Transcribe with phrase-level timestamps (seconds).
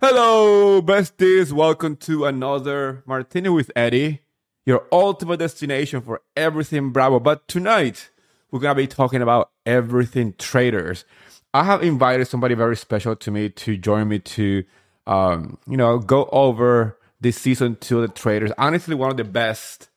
[0.00, 1.50] Hello, besties.
[1.50, 4.20] Welcome to another Martini with Eddy,
[4.64, 7.18] your ultimate destination for everything Bravo.
[7.18, 8.10] But tonight,
[8.52, 11.04] we're going to be talking about everything traitors.
[11.52, 14.62] I have invited somebody very special to me to join me to,
[15.08, 18.52] um, you know, go over this season of the traitors.
[18.56, 19.90] Honestly, one of the best,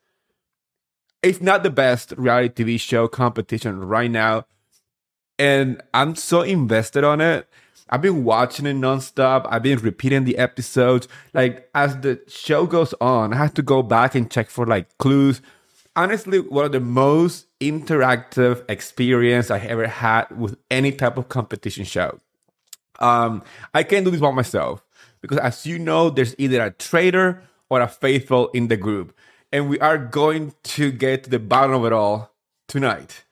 [1.21, 4.47] if not the best, reality TV show competition right now.
[5.37, 7.47] And I'm so invested on it
[7.91, 9.45] I've been watching it nonstop.
[9.49, 11.07] I've been repeating the episodes.
[11.33, 14.97] Like as the show goes on, I have to go back and check for like
[14.97, 15.41] clues.
[15.95, 21.83] Honestly, one of the most interactive experience I ever had with any type of competition
[21.83, 22.17] show.
[22.99, 24.85] Um, I can't do this by myself
[25.19, 29.13] because, as you know, there's either a traitor or a faithful in the group,
[29.51, 32.31] and we are going to get to the bottom of it all
[32.67, 33.25] tonight.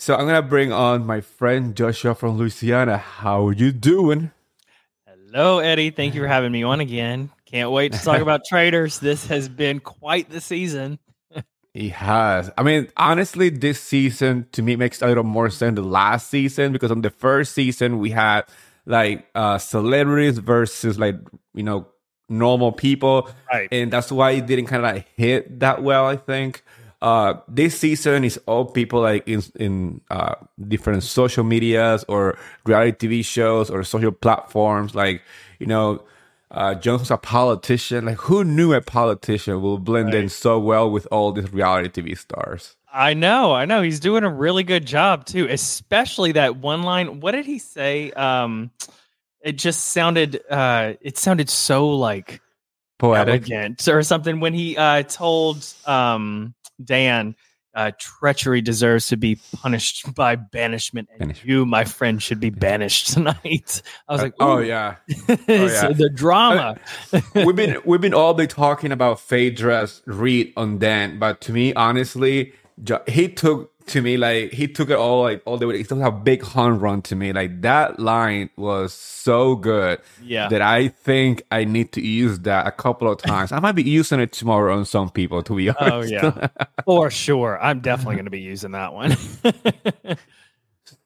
[0.00, 2.96] So I'm gonna bring on my friend Joshua from Louisiana.
[2.96, 4.30] How are you doing?
[5.06, 5.90] Hello, Eddy.
[5.90, 7.28] Thank you for having me on again.
[7.44, 8.98] Can't wait to talk about traitors.
[8.98, 10.98] This has been quite the season.
[11.74, 12.50] He has.
[12.56, 16.72] I mean, honestly, this season to me makes a little more sense than last season
[16.72, 18.46] because on the first season we had
[18.86, 21.16] like uh celebrities versus like
[21.52, 21.86] you know
[22.30, 23.68] normal people, right.
[23.70, 26.06] and that's why it didn't kind of like hit that well.
[26.06, 26.62] I think.
[27.02, 30.34] Uh, this season is all people like in in uh,
[30.68, 34.94] different social medias or reality TV shows or social platforms.
[34.94, 35.22] Like
[35.58, 36.02] you know,
[36.50, 38.04] uh, Jones a politician.
[38.04, 40.24] Like who knew a politician will blend right.
[40.24, 42.76] in so well with all these reality TV stars?
[42.92, 43.82] I know, I know.
[43.82, 45.46] He's doing a really good job too.
[45.48, 47.20] Especially that one line.
[47.20, 48.10] What did he say?
[48.12, 48.72] Um,
[49.40, 50.40] it just sounded.
[50.50, 52.42] Uh, it sounded so like
[52.98, 57.34] poetic elegant or something when he uh told um Dan,
[57.74, 61.44] uh, treachery deserves to be punished by banishment, and Banish.
[61.44, 63.82] you, my friend, should be banished tonight.
[64.08, 64.96] I was uh, like, oh yeah,
[65.28, 65.68] oh, yeah.
[65.68, 66.78] so the drama.
[67.34, 71.72] We've been we've been all been talking about Phaedra's read on Dan, but to me,
[71.74, 72.52] honestly,
[73.06, 75.78] he took to me like he took it all like all the way.
[75.78, 77.32] He took a big home run to me.
[77.32, 80.00] Like that line was so good.
[80.22, 80.48] Yeah.
[80.48, 83.52] That I think I need to use that a couple of times.
[83.52, 85.42] I might be using it tomorrow on some people.
[85.42, 86.12] To be oh, honest.
[86.12, 86.48] Oh yeah,
[86.84, 87.58] for sure.
[87.62, 89.16] I'm definitely going to be using that one.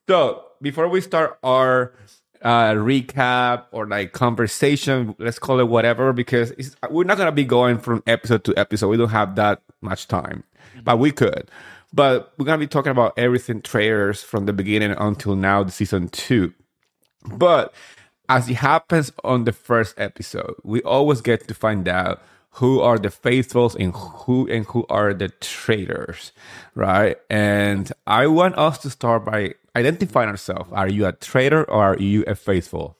[0.07, 1.93] so before we start our
[2.41, 6.53] uh, recap or like conversation, let's call it whatever, because
[6.89, 8.87] we're not going to be going from episode to episode.
[8.89, 10.83] We don't have that much time, mm-hmm.
[10.83, 11.49] but we could.
[11.95, 16.09] But we're gonna be talking about everything traitors from the beginning until now, the season
[16.09, 16.53] two.
[17.25, 17.73] But
[18.27, 22.97] as it happens on the first episode, we always get to find out who are
[22.97, 26.33] the faithfuls and who and who are the traitors,
[26.73, 27.17] right?
[27.29, 30.71] And I want us to start by identifying ourselves.
[30.73, 32.97] Are you a traitor or are you a faithful?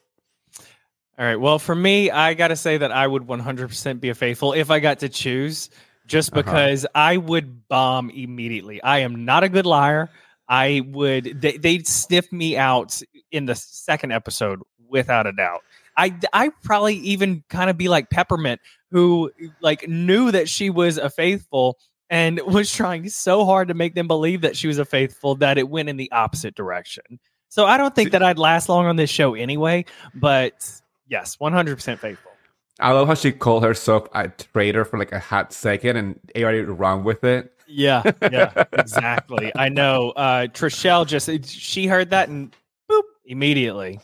[1.18, 1.38] All right.
[1.38, 4.70] Well, for me, I got to say that I would 100% be a faithful if
[4.70, 5.70] I got to choose
[6.06, 6.42] just uh-huh.
[6.42, 6.92] because uh-huh.
[7.00, 8.82] I would bomb immediately.
[8.82, 10.10] I am not a good liar.
[10.48, 13.02] I would they, they'd sniff me out
[13.32, 15.62] in the second episode without a doubt.
[15.98, 18.62] I I probably even kind of be like Peppermint
[18.92, 21.78] who like knew that she was a faithful
[22.10, 25.58] and was trying so hard to make them believe that she was a faithful that
[25.58, 27.20] it went in the opposite direction.
[27.50, 30.70] So I don't think that I'd last long on this show anyway, but
[31.08, 32.32] yes, 100% faithful.
[32.80, 36.62] I love how she called herself a traitor for like a hot second and already
[36.62, 37.54] wrong with it.
[37.68, 39.52] Yeah, yeah, exactly.
[39.56, 40.12] I know.
[40.12, 42.56] Uh Trishelle just she heard that and
[42.90, 44.00] boop immediately.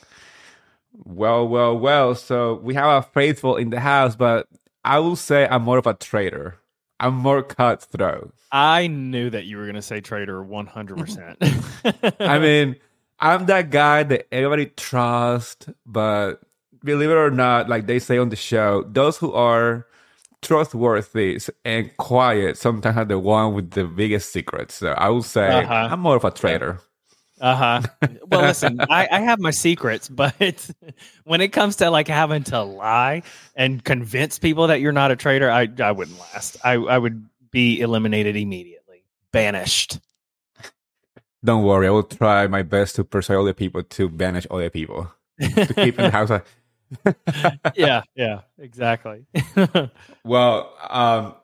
[0.93, 2.15] Well, well, well.
[2.15, 4.47] So we have a faithful in the house, but
[4.83, 6.57] I will say I'm more of a traitor.
[6.99, 8.33] I'm more cutthroat.
[8.51, 12.15] I knew that you were going to say traitor 100%.
[12.19, 12.75] I mean,
[13.19, 16.41] I'm that guy that everybody trusts, but
[16.83, 19.87] believe it or not, like they say on the show, those who are
[20.41, 24.75] trustworthy and quiet sometimes are the one with the biggest secrets.
[24.75, 25.89] So I would say uh-huh.
[25.91, 26.79] I'm more of a traitor.
[27.39, 28.07] Uh huh.
[28.27, 30.69] Well, listen, I, I, have my secrets, but
[31.23, 33.23] when it comes to like having to lie
[33.55, 36.57] and convince people that you're not a traitor, I I wouldn't last.
[36.63, 39.99] I I would be eliminated immediately, banished.
[41.43, 45.11] Don't worry, I will try my best to persuade other people to banish other people
[45.41, 46.29] to keep in the house
[47.75, 49.25] yeah, yeah, exactly.
[50.23, 51.35] well, um,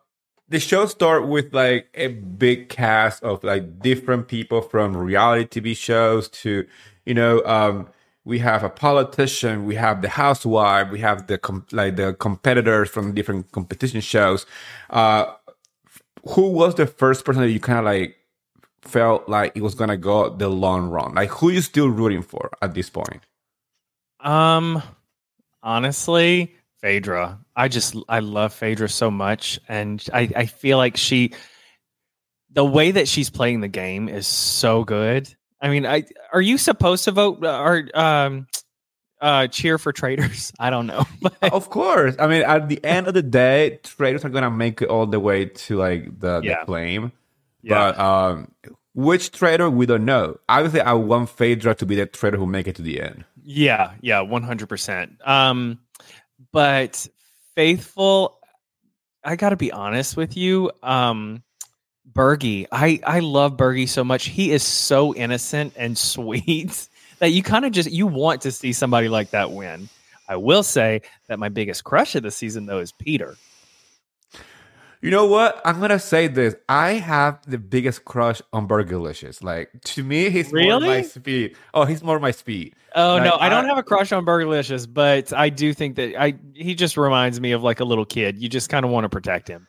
[0.50, 5.76] the show start with like a big cast of like different people from reality TV
[5.76, 6.66] shows to,
[7.06, 7.88] you know, um,
[8.24, 12.90] we have a politician, we have the housewife, we have the com- like the competitors
[12.90, 14.46] from different competition shows.
[14.90, 15.34] Uh,
[16.30, 18.18] who was the first person that you kind of like
[18.82, 21.16] felt like it was gonna go the long run?
[21.16, 23.22] Like who you still rooting for at this point?
[24.20, 24.82] Um,
[25.68, 27.40] honestly, Phaedra.
[27.56, 31.34] I just I love Phaedra so much, and I I feel like she,
[32.52, 35.28] the way that she's playing the game is so good.
[35.62, 38.48] I mean, I are you supposed to vote uh, or um
[39.19, 40.54] uh cheer for traitors?
[40.60, 41.06] I don't know.
[41.22, 42.16] But Of course.
[42.20, 45.20] I mean, at the end of the day, traitors are gonna make it all the
[45.20, 46.60] way to like the, Yeah.
[46.62, 47.12] the flame.
[47.63, 48.52] yeah, But um,
[48.94, 50.38] which traitor we don't know.
[50.48, 53.25] Obviously, I want Phaedra to be the traitor who make it to the end.
[53.50, 55.26] Yeah, yeah, one hundred percent.
[55.26, 55.80] Um,
[56.52, 57.08] but
[57.56, 58.40] faithful,
[59.24, 60.70] I got to be honest with you.
[60.84, 61.44] Um,
[62.12, 64.26] Bergie, I I love Bergie so much.
[64.26, 66.90] He is so innocent and sweet
[67.20, 69.88] that you kind of just you want to see somebody like that win.
[70.28, 73.38] I will say that my biggest crush of the season though is Peter.
[75.02, 75.62] You know what?
[75.64, 76.56] I'm gonna say this.
[76.68, 79.44] I have the biggest crush on Burgerlicious.
[79.44, 81.56] Like to me, he's more my speed.
[81.74, 82.76] Oh, he's more my speed.
[82.96, 86.20] Oh Like, no, I don't have a crush on Burgerlicious, but I do think that
[86.20, 88.38] I he just reminds me of like a little kid.
[88.40, 89.68] You just kind of want to protect him.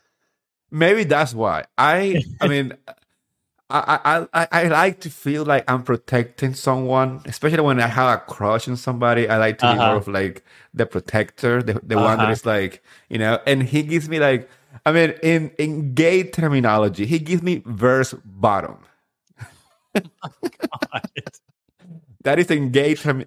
[0.71, 1.65] Maybe that's why.
[1.79, 2.75] I I mean
[3.71, 4.01] I,
[4.35, 8.23] I I I like to feel like I'm protecting someone, especially when I have a
[8.25, 9.29] crush on somebody.
[9.29, 9.79] I like to be Uh-huh.
[9.79, 10.45] more of like
[10.75, 12.33] the protector, the, the one that Uh-huh.
[12.33, 14.49] is like, you know, and he gives me like
[14.87, 18.79] I mean in in gay terminology, he gives me verse bottom.
[22.25, 23.25] That is in gay term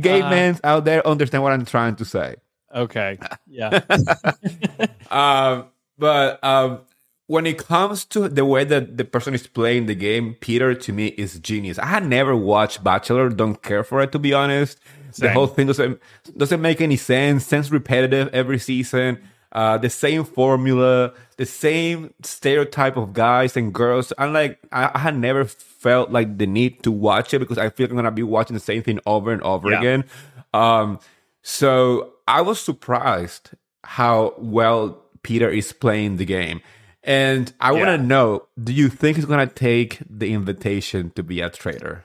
[0.00, 0.30] gay Uh-huh.
[0.30, 2.36] men out there understand what I'm trying to say.
[2.74, 3.18] okay.
[3.46, 3.80] Yeah.
[5.10, 5.66] um,
[5.98, 6.80] but um,
[7.26, 10.92] when it comes to the way that the person is playing the game, Peter to
[10.92, 11.78] me is genius.
[11.78, 14.78] I had never watched Bachelor, don't care for it to be honest.
[15.18, 15.98] The whole thing doesn't
[16.36, 17.46] doesn't make any sense.
[17.46, 19.18] Sounds repetitive every season.
[19.50, 24.12] Uh, the same formula, the same stereotype of guys and girls.
[24.18, 27.70] I'm like, I, I had never felt like the need to watch it because I
[27.70, 29.78] feel like I'm gonna be watching the same thing over and over Yeah.
[29.78, 30.04] again.
[30.52, 31.00] Um,
[31.42, 33.50] so I was surprised
[33.84, 36.60] how well Peter is playing the game.
[37.02, 37.96] And I want Yeah.
[37.96, 42.04] to know do you think he's going to take the invitation to be a traitor?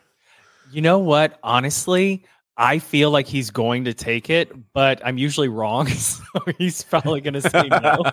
[0.72, 1.38] You know what?
[1.44, 2.24] Honestly,
[2.58, 6.24] I feel like he's going to take it, but I'm usually wrong, so
[6.58, 8.04] he's probably going to say no.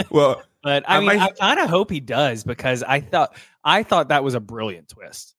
[0.10, 3.34] well, But I I mean, might- I kind of hope he does because I thought
[3.64, 5.34] I thought that was a brilliant twist.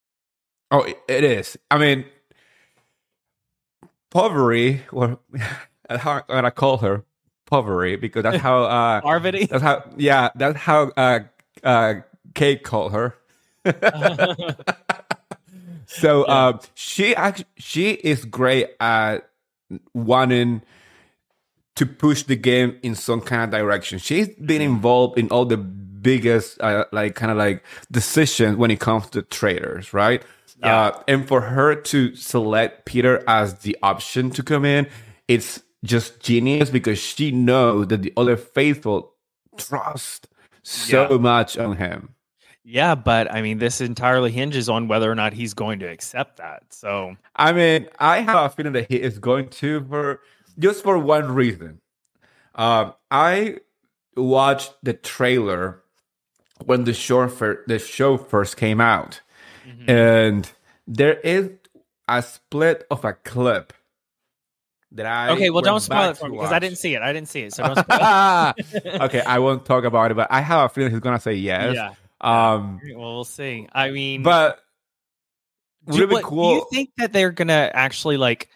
[0.72, 1.58] oh, it- is.
[1.70, 2.06] I mean,
[4.10, 5.20] Poverty, or
[5.90, 7.04] how I'm going call her
[7.46, 9.46] Poverty because that's how, uh, Parvati.
[9.46, 11.20] that's how, yeah, that's how uh,
[11.64, 11.94] uh,
[12.34, 13.16] Kate called her.
[15.94, 19.30] So uh, she actually she is great at
[19.94, 20.62] wanting
[21.76, 24.00] to push the game in some kind of direction.
[24.00, 28.80] She's been involved in all the biggest uh, like kind of like decisions when it
[28.80, 30.24] comes to traitors, right?
[30.60, 30.80] Yeah.
[30.82, 34.88] Uh, and for her to select Peter as the option to come in,
[35.28, 39.14] it's just genius because she knows that the other faithful
[39.58, 40.28] trust
[40.64, 41.18] so Yeah.
[41.18, 42.16] much on him.
[42.64, 46.38] Yeah, but I mean, this entirely hinges on whether or not he's going to accept
[46.38, 46.64] that.
[46.70, 50.20] So I mean, I have a feeling that he is going to for
[50.60, 51.80] just for one reason.
[52.56, 53.58] Um, I
[54.16, 55.82] watched the trailer
[56.66, 59.22] when the show fir- the show first came out,
[59.68, 59.90] Mm-hmm.
[59.90, 60.52] and
[60.88, 61.50] there is
[62.08, 63.74] a split of a clip
[64.92, 67.02] that I okay, well, don't spoil it for me because I didn't see it.
[67.02, 69.02] I didn't see it, so don't spoil it.
[69.04, 71.76] okay, I won't talk about it, but I have a feeling he's gonna say yes.
[71.76, 71.94] Yeah.
[72.22, 73.68] Um, Well, we'll see.
[73.74, 74.60] I mean, but
[75.88, 76.50] do, would it be what- cool?
[76.50, 78.50] do you think that they're gonna actually like?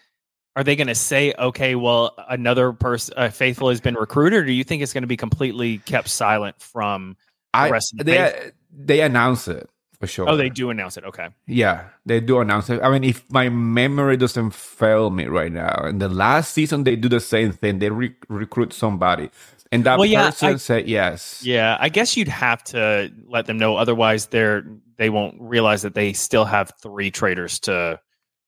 [0.54, 4.52] Are they to say, okay, well, another person, uh, faithful, has been recruited, or do
[4.52, 7.16] you think it's to be completely kept silent from?
[7.52, 9.68] I, rest of the they they announce it
[10.00, 10.28] for sure.
[10.28, 11.04] Oh, they do announce it.
[11.04, 11.28] Okay.
[11.46, 12.80] Yeah, they do announce it.
[12.82, 16.96] I mean, if my memory doesn't fail me right now, in the last season they
[16.96, 17.78] do the same thing.
[17.78, 19.30] They re- recruit somebody,
[19.72, 21.42] and that Well, yeah, person I- said yes.
[21.44, 24.64] Yeah, I guess you'd have to let them know, otherwise they're
[24.96, 28.00] they won't realize that they still have three traitors to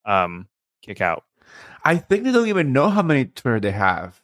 [0.04, 0.48] um
[0.82, 1.24] kick out.
[1.84, 4.20] I think they don't even know how many traitors they have.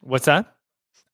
[0.00, 0.54] What's that?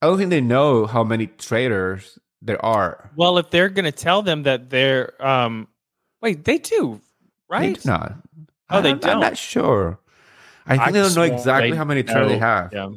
[0.01, 3.11] I don't think they know how many traitors there are.
[3.17, 5.69] Well, if they're going to tell them that they're um,
[6.23, 7.01] wait, they do,
[7.51, 7.81] They right?
[7.83, 8.15] do not.
[8.71, 9.21] Oh, they I'm, I'm don't.
[9.21, 9.99] not sure.
[10.67, 12.73] I think I they don't know exactly how many traitors they have.
[12.73, 12.89] Yeah,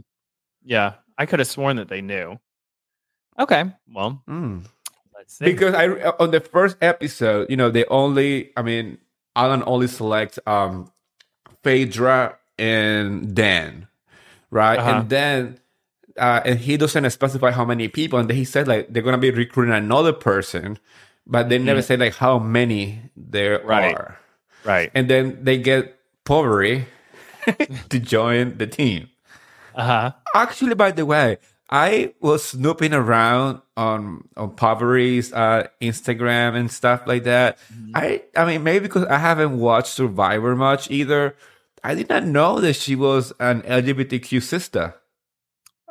[0.63, 0.93] yeah.
[1.21, 2.39] I could have sworn that they knew.
[3.37, 3.63] Okay,
[3.93, 4.65] well, Mm.
[5.15, 5.45] let's see.
[5.45, 5.87] because I
[6.19, 8.97] on the first episode, you know, they only, I mean,
[9.35, 10.91] Alan only selects um
[11.63, 13.87] Phaedra and Dan,
[14.49, 14.79] right?
[14.79, 14.89] Uh-huh.
[14.89, 15.59] And then
[16.17, 19.17] uh, and he doesn't specify how many people, and then he said like they're gonna
[19.17, 20.77] be recruiting another person,
[21.25, 23.95] but they never say like how many there Right.
[23.95, 24.17] are.
[24.65, 24.91] right.
[24.93, 26.85] And then they get Poverty,
[27.89, 29.09] to join the team.
[29.75, 30.11] Uh huh.
[30.35, 31.37] Actually, by the way,
[31.69, 37.57] I was snooping around on on Poverty's uh, Instagram and stuff like that.
[37.73, 37.91] Mm-hmm.
[37.95, 41.35] I I mean maybe because I haven't watched Survivor much either.
[41.83, 44.95] I did not know that she was an LGBTQ sister.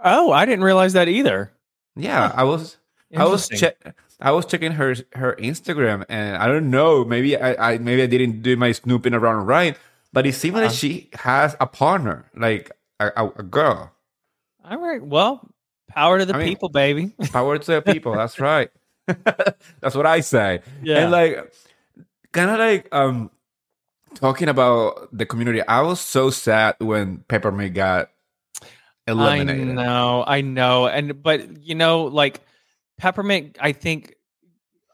[0.02, 1.52] Oh, I didn't realize that either.
[1.96, 2.76] Yeah, I was
[3.16, 3.74] I was che-
[4.20, 8.06] I was checking her her Instagram and I don't know maybe I, I maybe I
[8.06, 9.76] didn't do my snooping around right,
[10.12, 10.66] but it seems Uh-huh.
[10.66, 13.92] like she has a partner like a, a, girl.
[14.64, 15.02] All right.
[15.02, 15.48] Well,
[15.88, 17.12] power to the I mean- people, baby.
[17.32, 18.14] Power to the people.
[18.14, 18.70] That's right.
[19.06, 20.60] That's what I say.
[20.82, 20.98] Yeah.
[20.98, 21.52] And like,
[22.32, 23.30] kind of like um,
[24.14, 25.62] talking about the community.
[25.66, 28.10] I was so sad when Peppermint got
[29.06, 29.70] eliminated.
[29.70, 32.40] I know, I know, and but you know, like
[32.98, 34.14] Peppermint, I think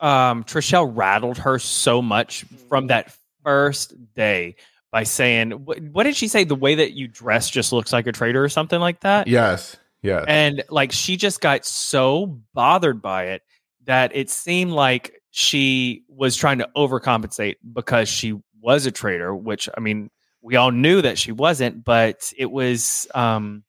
[0.00, 4.56] um Trishelle rattled her so much from that first day
[4.92, 6.44] by saying, what, what did she say?
[6.44, 9.26] The way that you dress just looks like a traitor or something like that.
[9.26, 9.76] Yes.
[10.02, 10.24] Yes.
[10.28, 13.42] And like she just got so bothered by it
[13.84, 19.68] that it seemed like she was trying to overcompensate because she was a traitor, which
[19.76, 20.10] I mean,
[20.42, 23.64] we all knew that she wasn't, but it was um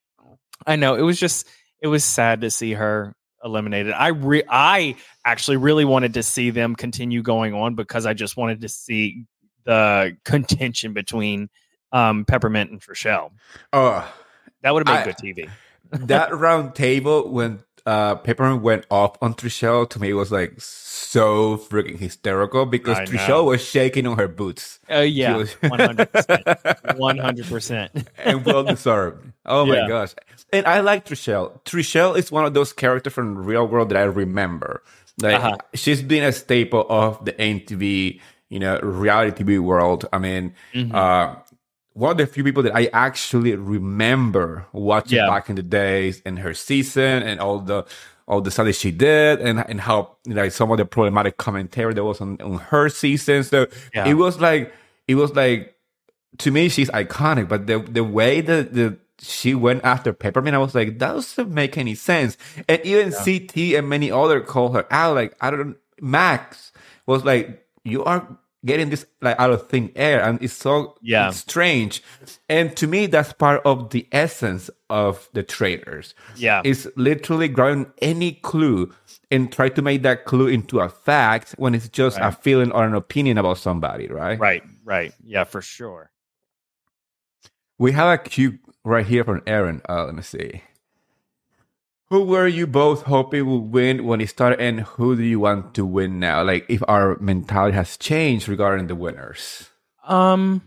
[0.66, 1.48] I know it was just
[1.82, 3.94] it was sad to see her eliminated.
[3.94, 4.96] I re- I
[5.26, 9.26] actually really wanted to see them continue going on because I just wanted to see
[9.68, 11.50] the contention between
[11.92, 13.32] um Peppermint and Trishelle.
[13.74, 14.12] oh,
[14.64, 15.50] That would have I- been good TV.
[16.08, 21.56] that round table when uh, Peppermint went off on Trishelle to me was like so
[21.56, 23.46] freaking hysterical because I know.
[23.46, 24.80] Was shaking on her boots.
[24.90, 26.44] Oh yeah, one hundred percent,
[26.98, 27.92] one hundred percent.
[28.18, 29.32] and well deserved.
[29.46, 29.84] Oh Yeah.
[29.84, 30.14] my gosh.
[30.52, 31.64] And I like Trishelle.
[31.64, 34.84] Trishelle is one of those characters from the real world that I remember.
[35.22, 35.56] Like Uh-huh.
[35.74, 40.06] she's been a staple of the MTV, you know, reality TV world.
[40.14, 40.96] I mean, Mm-hmm.
[40.96, 41.36] uh
[41.94, 45.28] one of the few people that I actually remember watching Yeah.
[45.28, 47.86] back in the days and her season and all the
[48.28, 51.94] all the stuff that she did and and how like some of the problematic commentary
[51.96, 53.44] that was on, on her season.
[53.44, 54.08] So Yeah.
[54.08, 54.72] it was like
[55.08, 55.76] it was like
[56.40, 60.60] to me she's iconic, but the the way that the she went after Peppermint, I
[60.60, 62.38] was like, that doesn't make any sense.
[62.70, 65.16] And even CT and many other call her out.
[65.16, 66.72] Like, I don't Max
[67.08, 71.30] was like, you are getting this like out of thin air, and it's so Yeah.
[71.32, 72.04] strange.
[72.50, 76.14] And to me, that's part of the essence of the traitors.
[76.36, 76.62] Yeah.
[76.66, 78.94] It's literally grabbing any clue
[79.32, 82.84] and try to make that clue into a fact when it's just a feeling or
[82.84, 84.40] an opinion about somebody, right?
[84.40, 86.12] Right, right, yeah, for sure.
[87.78, 89.82] We have a cue right here from Aaron.
[89.88, 90.64] Uh, let me see.
[92.10, 95.74] Who were you both hoping would win when it started, and who do you want
[95.74, 96.42] to win now?
[96.44, 99.70] Like, if our mentality has changed regarding the winners.
[100.06, 100.62] Um,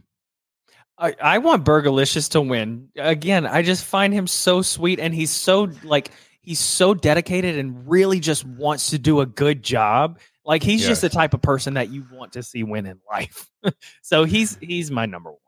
[0.98, 3.46] I I want Burgalicious to win again.
[3.46, 6.10] I just find him so sweet, and he's so like
[6.42, 10.18] he's so dedicated and really just wants to do a good job.
[10.44, 13.48] Like he's just the type of person that you want to see win in life.
[14.02, 15.38] so he's he's my number one.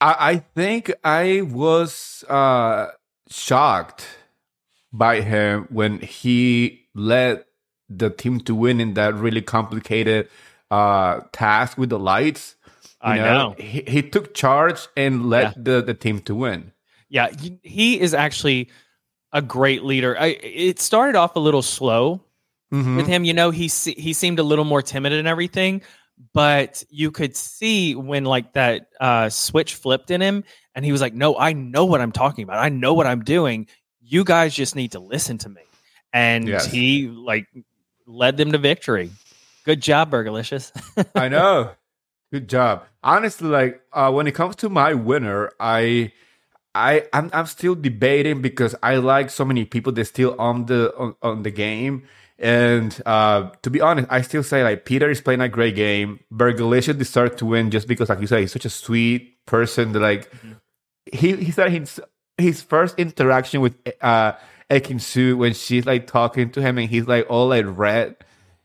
[0.00, 2.88] I, I think I was uh,
[3.28, 4.04] shocked
[4.92, 7.44] by him when he led
[7.88, 10.28] the team to win in that really complicated
[10.70, 12.56] uh, task with the lights.
[13.04, 13.54] You I know.
[13.58, 15.52] He, he took charge and led Yeah.
[15.56, 16.72] the, the team to win.
[17.08, 17.28] Yeah,
[17.62, 18.70] he- is actually
[19.32, 20.16] a great leader.
[20.18, 22.22] I, it started off a little slow
[22.72, 22.96] Mhm.
[22.96, 23.24] with him.
[23.24, 25.82] You know, he he seemed a little more timid and everything,
[26.32, 30.44] but you could see when like that uh, switch flipped in him,
[30.74, 32.58] and he was like, "No, I know what I'm talking about.
[32.58, 33.66] I know what I'm doing.
[34.04, 35.62] You guys just need to listen to me."
[36.12, 36.66] And Yes.
[36.70, 37.46] he like
[38.06, 39.10] led them to victory.
[39.64, 40.72] Good job, Burgalicious.
[41.14, 41.70] I know.
[42.32, 42.84] Good job.
[43.02, 46.12] Honestly, like uh, when it comes to my winner, I,
[46.74, 50.92] I, I'm, I'm still debating because I like so many people that still on the
[50.96, 52.04] on, on the game.
[52.38, 56.20] And uh, to be honest, I still say like Peter is playing a great game.
[56.32, 59.92] Bergalicious deserves to win just because, like you said, he's such a sweet person.
[59.92, 60.32] That like
[61.12, 62.00] he he said his
[62.38, 64.32] his first interaction with uh
[64.70, 68.16] Ekin Su when she's like talking to him and he's like all like red.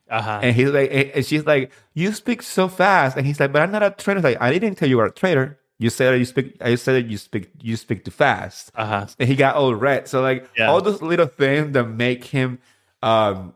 [0.10, 0.40] uh-huh.
[0.42, 3.18] And he's like, and she's like, you speak so fast.
[3.18, 4.22] And he's like, but I'm not a traitor.
[4.22, 5.60] Like, I didn't tell you were a traitor.
[5.80, 6.56] You said that you speak.
[6.62, 7.52] I said that you speak.
[7.62, 8.72] You speak too fast.
[8.74, 9.06] Uh-huh.
[9.20, 10.08] And he got all red.
[10.08, 10.70] So like Yeah.
[10.70, 12.60] all those little things that make him
[13.04, 13.54] um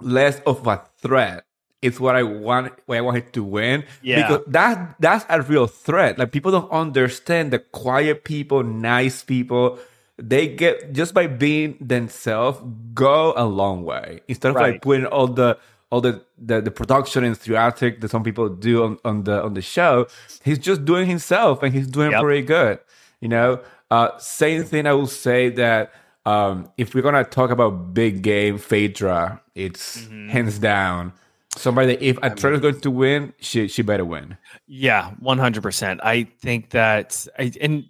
[0.00, 1.44] less of a threat
[1.82, 2.72] is what I want.
[2.86, 3.84] What I wanted to win.
[4.02, 4.26] Yeah.
[4.28, 6.18] Because that that's a real threat.
[6.18, 9.78] Like people don't understand the quiet people, nice people.
[10.20, 12.60] They get just by being themselves
[12.94, 14.72] go a long way instead of Right.
[14.72, 15.58] like putting all the
[15.90, 19.54] all the, the the production and theatric that some people do on, on the on
[19.54, 20.06] the show.
[20.44, 22.22] He's just doing himself and he's doing Yep.
[22.22, 22.78] pretty good.
[23.20, 24.86] You know, uh, same thing.
[24.86, 25.92] I will say that
[26.26, 30.28] um, if we're gonna talk about big game, Phaedra, it's Mhm.
[30.28, 31.12] hands down
[31.58, 34.36] somebody that if a trailer is going to win, she she better win.
[34.66, 36.00] Yeah, one hundred percent.
[36.02, 37.84] I think that, I, and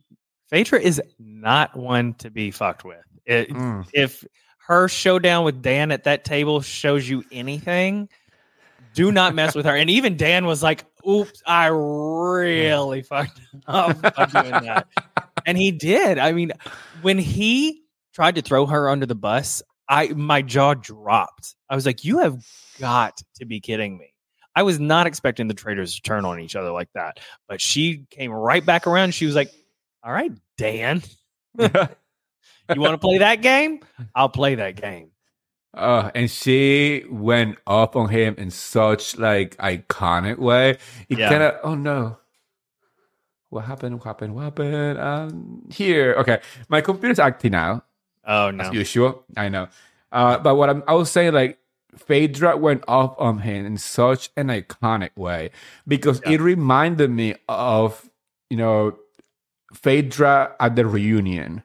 [0.48, 3.04] Phaedra is not one to be fucked with.
[3.26, 3.86] It, Mm.
[3.92, 4.24] If
[4.66, 8.08] her showdown with Dan at that table shows you anything,
[8.94, 9.76] do not mess with her.
[9.76, 14.88] And even Dan was like, "Oops, I really fucked up by doing that,"
[15.46, 16.18] and he did.
[16.18, 16.52] I mean,
[17.02, 17.82] when he
[18.12, 21.54] tried to throw her under the bus, I my jaw dropped.
[21.70, 22.44] I was like, "You have
[22.78, 24.12] got to be kidding me."
[24.54, 28.06] I was not expecting the traitors to turn on each other like that, but she
[28.10, 29.14] came right back around.
[29.14, 29.52] She was like,
[30.02, 31.02] "All right, Dan,
[31.58, 33.80] you want to play that game?
[34.14, 35.10] I'll play that game."
[35.74, 40.70] Uh, and she went up on him in such like iconic way.
[41.08, 41.28] It Yeah.
[41.28, 42.18] kind of oh no,
[43.50, 43.96] what happened?
[43.96, 44.34] What happened?
[44.34, 44.98] What happened?
[44.98, 46.14] Um, here.
[46.18, 47.84] Okay, my computer's acting out
[48.28, 49.24] Oh no, as usual.
[49.36, 49.66] I know,
[50.12, 51.58] uh, but what I'm, I was saying like.
[51.96, 55.50] Phaedra went up on him in such an iconic way
[55.88, 56.32] because Yeah.
[56.32, 58.08] it reminded me of
[58.50, 58.96] you know
[59.74, 61.62] Phaedra at the reunion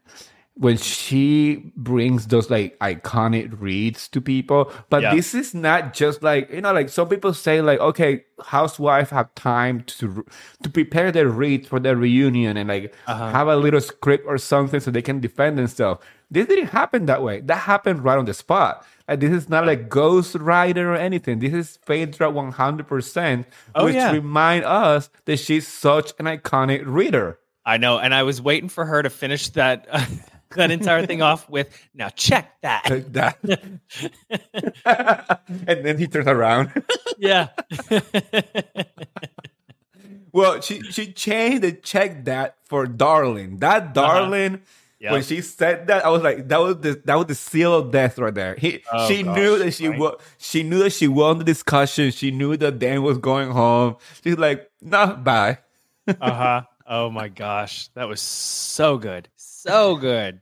[0.56, 4.72] when she brings those like iconic reads to people.
[4.90, 5.16] But Yeah.
[5.16, 9.34] this is not just like you know, like some people say, like okay, housewife have
[9.36, 10.24] time to
[10.62, 13.32] to prepare their reads for their reunion and like Uh-huh.
[13.32, 16.02] have a little script or something so they can defend themselves.
[16.30, 17.42] This didn't happen that way.
[17.42, 18.86] That happened right on the spot.
[19.08, 21.40] Like, this is not like Ghost Rider or anything.
[21.40, 23.46] This is Phaedra one hundred percent,
[23.76, 24.12] Oh, which yeah.
[24.12, 27.38] remind us that she's such an iconic reader.
[27.66, 29.86] I know, and I was waiting for her to finish that
[30.56, 31.70] that entire thing off with.
[31.94, 32.84] Now check that.
[33.14, 33.38] That.
[35.68, 36.72] and then he turns around.
[37.18, 37.50] yeah,
[40.32, 43.58] well, she she changed the check that for darling.
[43.60, 44.62] That darling.
[45.00, 45.12] Yeah.
[45.12, 47.92] When she said that, I was like, that was the that was the seal of
[47.92, 48.56] death right there.
[48.56, 50.00] He, Oh, she knew that she right.
[50.00, 52.12] wa- she knew that she won the discussion.
[52.12, 53.98] She knew that Dan was going home.
[54.24, 55.58] She's like, nah, bye.
[56.08, 56.62] uh huh.
[56.88, 60.40] Oh my gosh, that was so good, so good.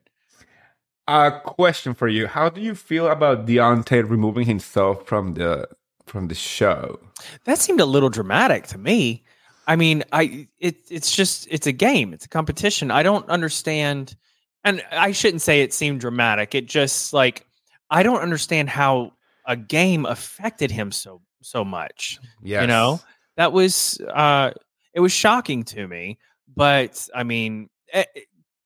[1.12, 5.68] A question for you: How do you feel about Deontay removing himself from the
[6.06, 7.02] from the show?
[7.44, 9.26] That seemed a little dramatic to me.
[9.68, 12.92] I mean, I it it's just it's a game, it's a competition.
[12.92, 14.16] I don't understand,
[14.64, 16.56] and I shouldn't say it seemed dramatic.
[16.56, 17.46] It just like
[17.90, 19.12] I don't understand how
[19.46, 22.20] a game affected him so so much.
[22.42, 23.02] Yeah, You know,
[23.36, 24.52] that was uh
[24.94, 26.20] it was shocking to me.
[26.56, 27.70] But I mean,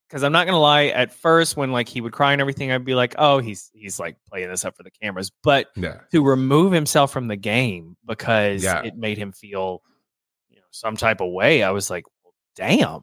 [0.07, 2.85] because I'm not gonna lie, at first when like he would cry and everything, I'd
[2.85, 5.31] be like, oh, he's he's like playing this up for the cameras.
[5.43, 5.99] But Yeah.
[6.11, 8.83] to remove himself from the game because Yeah.
[8.83, 9.81] it made him feel
[10.49, 13.01] you know some type of way i was like well, damn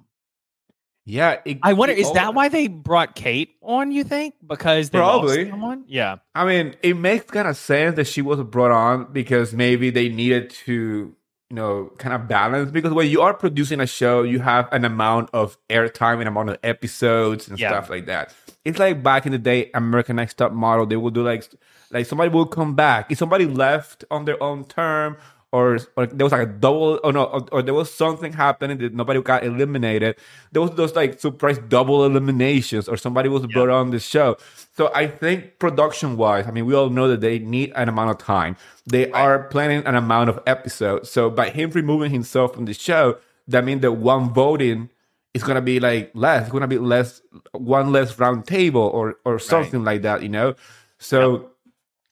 [1.04, 1.40] Yeah.
[1.44, 5.50] it- i wonder is that why they brought kate on you think because they Probably.
[5.50, 9.52] someone yeah I mean, it makes kind of sense that she was brought on because
[9.52, 11.14] maybe they needed to,
[11.52, 12.70] you know, kind of balance.
[12.70, 16.48] Because when you are producing a show, you have an amount of airtime and amount
[16.48, 17.68] of episodes and Yeah.
[17.68, 18.32] stuff like that.
[18.64, 21.46] It's like back in the day, American Next Top Model, they would do like,
[21.90, 23.12] like somebody will come back.
[23.12, 25.18] If somebody left on their own term,
[25.52, 28.78] or, or there was like a double, or no, or, or there was something happening
[28.78, 30.16] that nobody got eliminated.
[30.50, 34.38] There was those like surprise double eliminations, or somebody was brought on the show.
[34.74, 38.10] So I think production wise, I mean, we all know that they need an amount
[38.10, 38.56] of time.
[38.86, 41.10] They are planning an amount of episodes.
[41.10, 44.88] So by him removing himself from the show, that means that one voting
[45.34, 46.44] is gonna be like less.
[46.44, 47.20] It's gonna be less,
[47.52, 50.22] one less round table or or something like that.
[50.22, 50.54] You know.
[50.98, 51.50] So.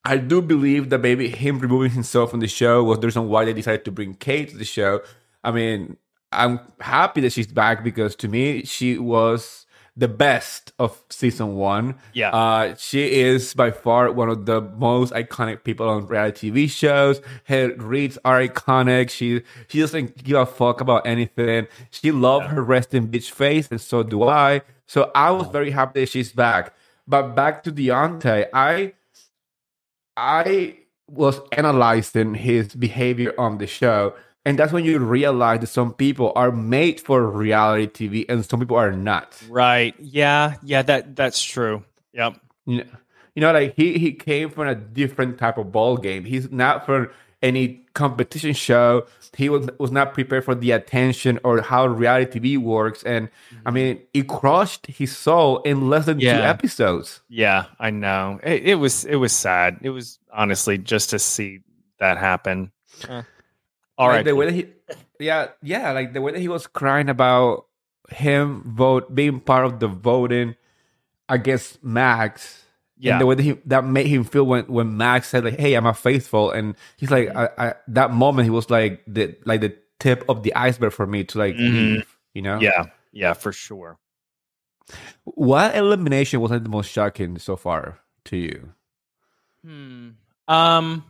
[0.04, 3.44] I do believe that maybe him removing himself from the show was the reason why
[3.44, 5.02] they decided to bring Kate to the show.
[5.44, 5.96] I mean,
[6.32, 11.96] I'm happy that she's back because to me, she was the best of season one.
[12.14, 12.30] Yeah.
[12.30, 17.20] Uh, she is by far one of the most iconic people on reality TV shows.
[17.44, 19.10] Her reads are iconic.
[19.10, 21.66] She she doesn't give a fuck about anything.
[21.90, 24.62] She loved her resting bitch face, and so do I.
[24.86, 26.74] So I was very happy that she's back.
[27.06, 28.94] But back to Deontay, I
[30.16, 30.76] I
[31.08, 36.32] was analyzing his behavior on the show, and that's when you realize that some people
[36.36, 39.36] are made for reality TV and some people are not.
[39.48, 42.34] right yeah yeah that that's true yep
[42.66, 42.84] You know,
[43.34, 46.24] you know, like he he came from a different type of ball game.
[46.24, 47.08] He's not from
[47.42, 49.06] any competition show.
[49.36, 53.02] He was was not prepared for the attention or how reality TV works.
[53.02, 53.74] And I mm-hmm.
[53.74, 57.20] mean, it crushed his soul in less than two episodes.
[57.28, 61.60] yeah i know it, it was it was sad it was honestly just to see
[61.98, 62.70] that happen
[63.08, 64.66] all like right the way that he
[65.18, 67.66] yeah yeah like the way that he was crying about
[68.10, 70.56] him vote being part of the voting
[71.30, 72.59] against Max.
[73.02, 73.12] Yeah.
[73.12, 75.72] And the way that, he, that made him feel when, when Max said like, "Hey,
[75.74, 79.62] I'm a faithful," and he's like, I, I, that moment he was like the like
[79.62, 82.04] the tip of the iceberg for me to like Mhm.
[82.34, 82.60] You know?
[82.60, 83.98] Yeah, yeah, for sure.
[85.24, 88.68] What elimination was like the most shocking so far to you?
[89.64, 90.10] Hmm.
[90.46, 91.04] Um,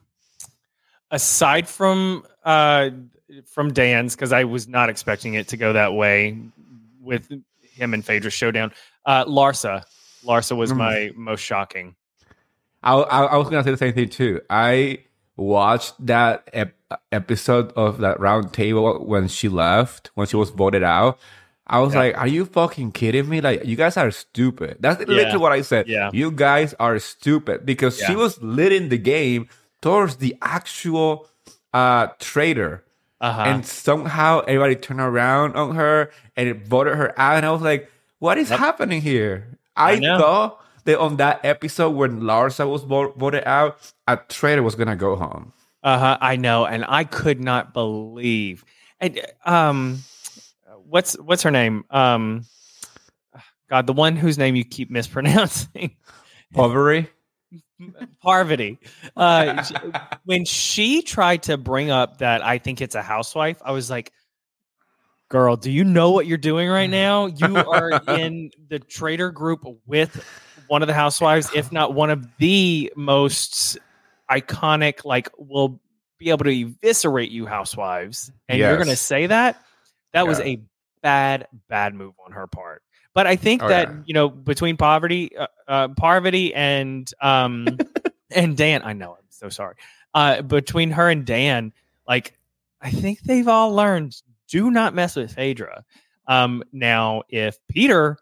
[1.11, 2.91] aside from uh
[3.47, 6.39] from Dan's, because I was not expecting it to go that way
[7.01, 7.29] with
[7.63, 8.73] him and Phaedra showdown.
[9.07, 9.85] Uh, Larsa,
[10.25, 10.77] Larsa was Mm.
[10.77, 11.95] my most shocking.
[12.83, 14.41] I, I, I was gonna say the same thing too.
[14.49, 15.05] I
[15.37, 16.75] watched that ep-
[17.13, 21.19] episode of that round table when she left, when she was voted out.
[21.67, 22.01] I was Yeah.
[22.01, 23.41] like, "Are you fucking kidding me?
[23.41, 25.07] Like, you guys are stupid." That's Yeah.
[25.07, 25.89] literally what I said.
[25.89, 26.11] Yeah.
[26.13, 29.49] you guys are stupid because she was leading the game
[29.81, 31.29] towards the actual
[31.73, 32.83] uh traitor,
[33.21, 33.43] Uh huh.
[33.47, 37.37] and somehow everybody turned around on her and it voted her out.
[37.37, 38.59] And I was like, "What is Yep.
[38.59, 44.17] happening here?" I I, thought that on that episode when Larsa was voted out, a
[44.17, 45.53] traitor was gonna go home.
[45.83, 46.19] Uh huh.
[46.21, 48.65] I know, and I could not believe.
[49.01, 50.03] And um,
[50.85, 51.85] what's what's her name?
[51.91, 52.45] Um,
[53.69, 55.97] God, the one whose name you keep mispronouncing.
[56.53, 57.09] Poverty.
[58.21, 58.79] Parvati.
[59.17, 59.65] Uh,
[60.25, 64.13] when she tried to bring up that I think it's a housewife, I was like,
[65.31, 67.27] girl, do you know what you're doing right now?
[67.27, 70.23] You are in the traitor group with
[70.67, 73.79] one of the housewives, if not one of the most
[74.31, 75.81] iconic, like, will
[76.19, 78.31] be able to eviscerate you housewives.
[78.49, 79.63] And you're going to say that?
[80.13, 80.61] That was a
[81.03, 82.83] bad, bad move on her part.
[83.15, 83.97] But I think Oh, that yeah.
[84.07, 87.67] you know between poverty, uh, uh, Parvati and um
[88.31, 89.75] and Dan, I know I'm so sorry.
[90.15, 91.73] Uh, between her and Dan,
[92.07, 92.39] like
[92.81, 94.15] I think they've all learned
[94.51, 95.85] do not mess with Phaedra.
[96.27, 98.19] Um, now, if Peter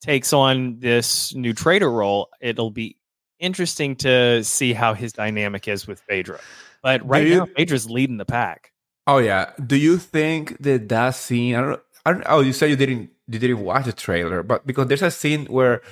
[0.00, 2.96] takes on this new traitor role, it'll be
[3.38, 6.40] interesting to see how his dynamic is with Phaedra.
[6.82, 8.72] But right you- now, Phaedra's leading the pack.
[9.06, 9.50] Oh yeah.
[9.64, 11.56] Do you think that that scene?
[11.56, 11.82] I don't.
[12.06, 12.24] I don't.
[12.26, 13.10] Oh, you said you didn't.
[13.26, 15.82] You didn't watch the trailer, but because there's a scene where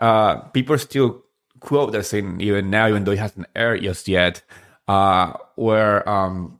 [0.00, 1.22] uh, people still
[1.60, 4.42] quote that scene even now, even though it hasn't aired just yet,
[4.88, 6.58] uh, where um,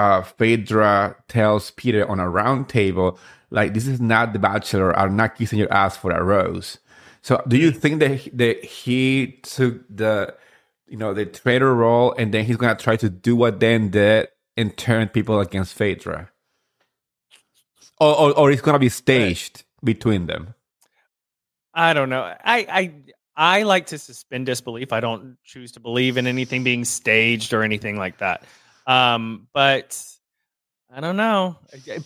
[0.00, 3.18] uh, Phaedra tells Peter on a round table,
[3.50, 4.98] like, "This is not The Bachelor.
[4.98, 6.78] I'm not kissing your ass for a rose."
[7.22, 10.34] So, do you think that he- that he took the
[10.90, 14.28] you know, the traitor role, and then he's gonna try to do what Dan did
[14.56, 16.30] and turn people against Phaedra,
[18.00, 20.54] or or, or it's gonna be staged between them.
[21.72, 22.22] I don't know.
[22.22, 22.94] I I
[23.36, 24.92] I like to suspend disbelief.
[24.92, 28.44] I don't choose to believe in anything being staged or anything like that.
[28.90, 30.02] Um, but
[30.92, 31.56] I don't know.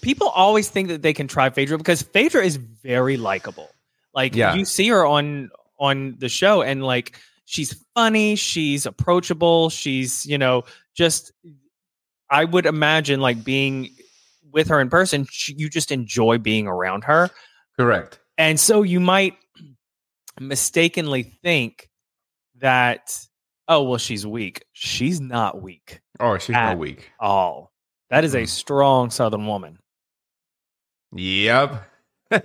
[0.02, 3.70] People always think that they can try Phaedra because Phaedra is very likable.
[4.14, 4.54] Like Yeah.
[4.54, 10.36] you see her on on the show and like she's funny, she's approachable, she's, you
[10.36, 11.32] know, just
[12.30, 13.90] I would imagine like being
[14.52, 17.30] with her in person, she, you just enjoy being around her.
[17.78, 18.20] Correct.
[18.36, 19.36] And so you might
[20.38, 21.88] mistakenly think
[22.58, 23.18] that,
[23.68, 24.64] oh, well, she's weak.
[24.72, 27.10] She's not weak Oh, she's not weak.
[27.18, 27.72] all.
[28.10, 28.48] That is a Mm.
[28.48, 29.78] strong Southern woman.
[31.12, 31.84] Yep.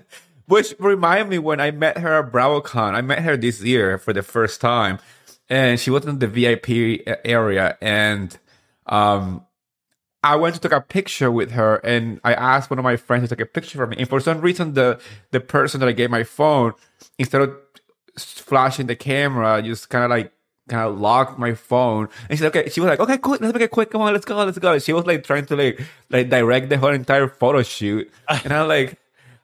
[0.47, 2.93] Which remind me when I met her at BravoCon.
[2.95, 4.97] I met her this year for the first time,
[5.47, 8.35] and she was in the VIP area, and
[8.87, 9.45] um,
[10.23, 13.29] I went to take a picture with her, and I asked one of my friends
[13.29, 14.99] to take a picture for me, and for some reason, the
[15.31, 16.73] the person that I gave my phone,
[17.19, 17.55] instead of
[18.17, 20.31] flashing the camera, just kind of like
[20.69, 23.53] kind of locked my phone, and she's like, okay, she was like, okay, cool, let's
[23.53, 24.77] make it quick, come on, let's go, let's go.
[24.79, 28.67] She was like trying to like like direct the whole entire photo shoot, and I'm
[28.67, 28.97] like.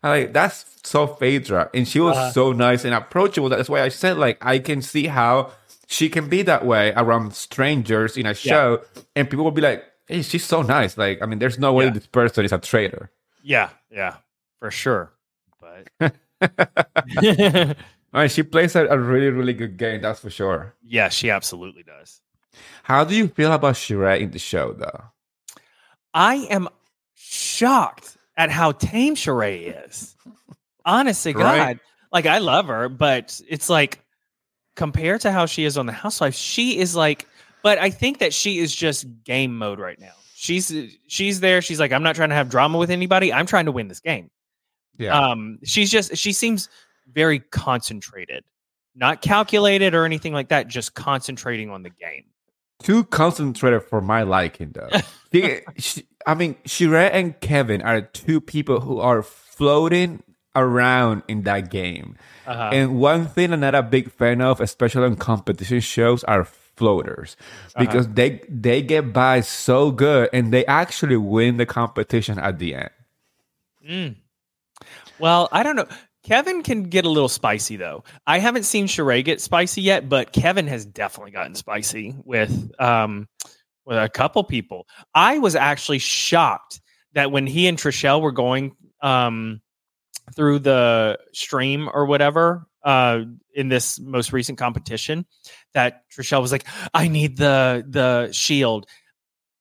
[0.03, 1.71] I'm like, that's so Phaedra.
[1.73, 2.29] And she was Uh-huh.
[2.31, 3.49] so nice and approachable.
[3.49, 5.49] That's why I said, like, I can see how
[5.87, 8.81] she can be that way around strangers in a show.
[9.15, 10.95] And people will be like, hey, she's so nice.
[10.95, 11.89] Like, I mean, there's no way Yeah.
[11.97, 13.09] this person is a traitor.
[13.41, 14.17] Yeah, yeah,
[14.59, 15.11] for sure.
[15.59, 15.89] But
[18.15, 20.01] I mean, she plays a, a really, really good game.
[20.01, 20.73] That's for sure.
[20.83, 22.21] yeah, she absolutely does.
[22.83, 25.03] How do you feel about Sheree in the show, though?
[26.13, 26.69] I am
[27.13, 30.15] shocked at how tame Sheree is.
[30.85, 31.79] Honest to God.
[32.11, 33.99] Like I love her, but it's like
[34.77, 37.27] compared to how she is on the Housewives, she is like
[37.63, 40.13] but I think that she is just game mode right now.
[40.35, 40.71] She's
[41.07, 43.33] she's there, she's like, I'm not trying to have drama with anybody.
[43.33, 44.29] I'm trying to win this game.
[44.97, 45.19] Yeah.
[45.19, 46.69] Um she's just she seems
[47.11, 48.43] very concentrated.
[48.95, 52.25] Not calculated or anything like that, just concentrating on the game.
[52.81, 54.89] Too concentrated for my liking, though.
[55.33, 60.23] She- she- I mean, Sheree and Kevin are two people who are floating
[60.55, 62.15] around in that game.
[62.47, 62.69] Uh-huh.
[62.71, 67.35] And one thing I'm not a big fan of, especially on competition shows, are floaters
[67.77, 72.75] because they they get by so good and they actually win the competition at the
[72.75, 74.15] end.
[75.19, 75.87] Well, I don't know.
[76.25, 78.03] Kevin can get a little spicy though.
[78.25, 83.27] I haven't seen Sheree get spicy yet, but Kevin has definitely gotten spicy with um
[83.85, 84.87] with a couple people.
[85.13, 86.81] I was actually shocked
[87.13, 89.61] that when he and Trishelle were going um
[90.35, 93.21] through the stream or whatever uh
[93.53, 95.27] in this most recent competition
[95.75, 98.87] that Trishelle was like, I need the the shield.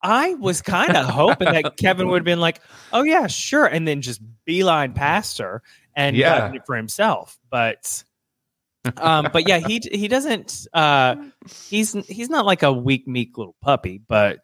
[0.01, 2.61] I was kind of hoping that Kevin would have been like,
[2.93, 5.63] "Oh yeah, sure," and then just beeline past her
[5.97, 6.53] and Yeah.
[6.67, 7.39] for himself.
[7.51, 8.05] But,
[8.97, 10.67] um, but yeah, he he doesn't.
[10.73, 11.17] Uh,
[11.69, 14.41] he's he's not like a weak, meek little puppy, but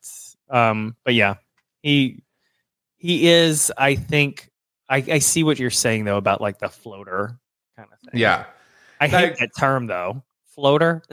[0.49, 1.35] um, but yeah,
[1.83, 2.23] he
[2.97, 3.71] he is.
[3.77, 4.51] I think
[4.89, 7.39] I, I see what you're saying though about like the floater
[7.77, 8.21] kind of thing.
[8.21, 8.45] Yeah.
[9.01, 10.23] I hate that term though.
[10.55, 11.03] Floater.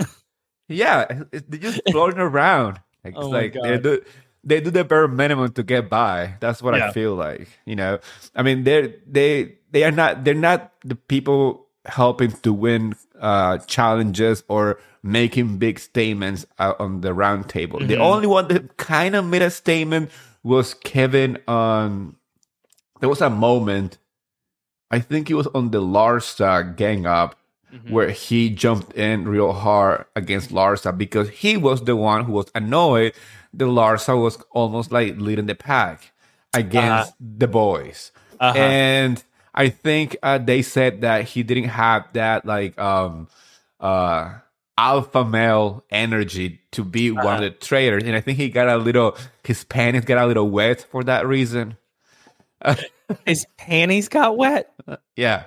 [0.69, 2.81] Yeah, they're just floating around.
[3.05, 3.55] Like, it's Oh like.
[4.47, 6.35] They do the bare minimum to get by.
[6.39, 6.87] That's what Yeah.
[6.87, 7.49] I feel like.
[7.65, 7.99] You know,
[8.35, 13.57] I mean, they're they they are not they're not the people helping to win uh
[13.67, 17.79] challenges or making big statements out on the round table.
[17.79, 20.09] The only one that kind of made a statement
[20.43, 22.15] was Kevin on.
[22.99, 23.97] There was a moment.
[24.89, 27.35] I think it was on the Larsa gang up
[27.73, 27.91] Mhm.
[27.91, 32.47] where he jumped in real hard against Larsa because he was the one who was
[32.55, 33.11] annoyed
[33.57, 36.11] that Larsa was almost like leading the pack
[36.53, 38.11] against the boys.
[38.39, 38.57] Uh-huh.
[38.57, 43.27] And I think uh, they said that he didn't have that like um
[43.79, 44.35] uh
[44.77, 48.03] alpha male energy to be one of the traitors.
[48.03, 51.27] And I think he got a little his panties got a little wet for that
[51.27, 51.77] reason.
[53.25, 54.73] His panties got wet.
[55.15, 55.45] Yeah.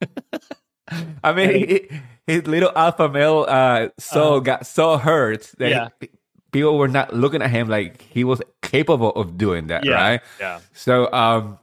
[1.24, 1.88] I mean, he,
[2.26, 5.88] his little alpha male uh, soul got so hurt that Yeah.
[6.00, 6.10] he-
[6.52, 10.20] people were not looking at him like he was capable of doing that, right?
[10.38, 10.60] Yeah.
[10.74, 11.58] So um,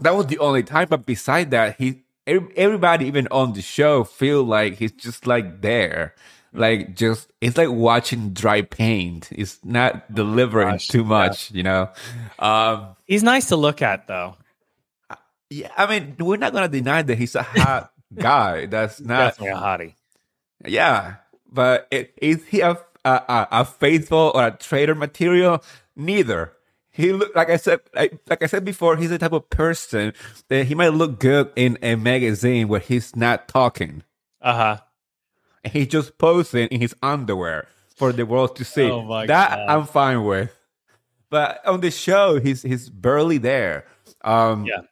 [0.00, 0.88] that was the only time.
[0.90, 6.14] But beside that, he everybody even on the show feel like he's just like there.
[6.52, 9.28] Like just it's like watching dry paint.
[9.30, 11.04] It's not delivering gosh, too yeah.
[11.04, 11.90] much, you know.
[12.38, 14.36] Um, He's nice to look at though.
[15.50, 18.66] yeah, I mean, we're not gonna deny that he's a hot guy.
[18.66, 19.94] That's not Definitely a hottie.
[20.64, 21.16] Yeah,
[21.52, 25.62] but it, is he a, a a a faithful or a traitor material?
[25.94, 26.52] Neither.
[26.90, 30.14] He look like I said, like, like I said before, he's the type of person
[30.48, 34.02] that he might look good in a magazine where he's not talking.
[34.40, 34.76] Uh huh.
[35.62, 37.66] And he's just posing in his underwear
[37.96, 38.90] for the world to see.
[38.90, 39.68] Oh my that God.
[39.68, 40.56] I'm fine with.
[41.28, 43.84] But on the show, he's he's barely there.
[44.22, 44.82] Um, Yeah.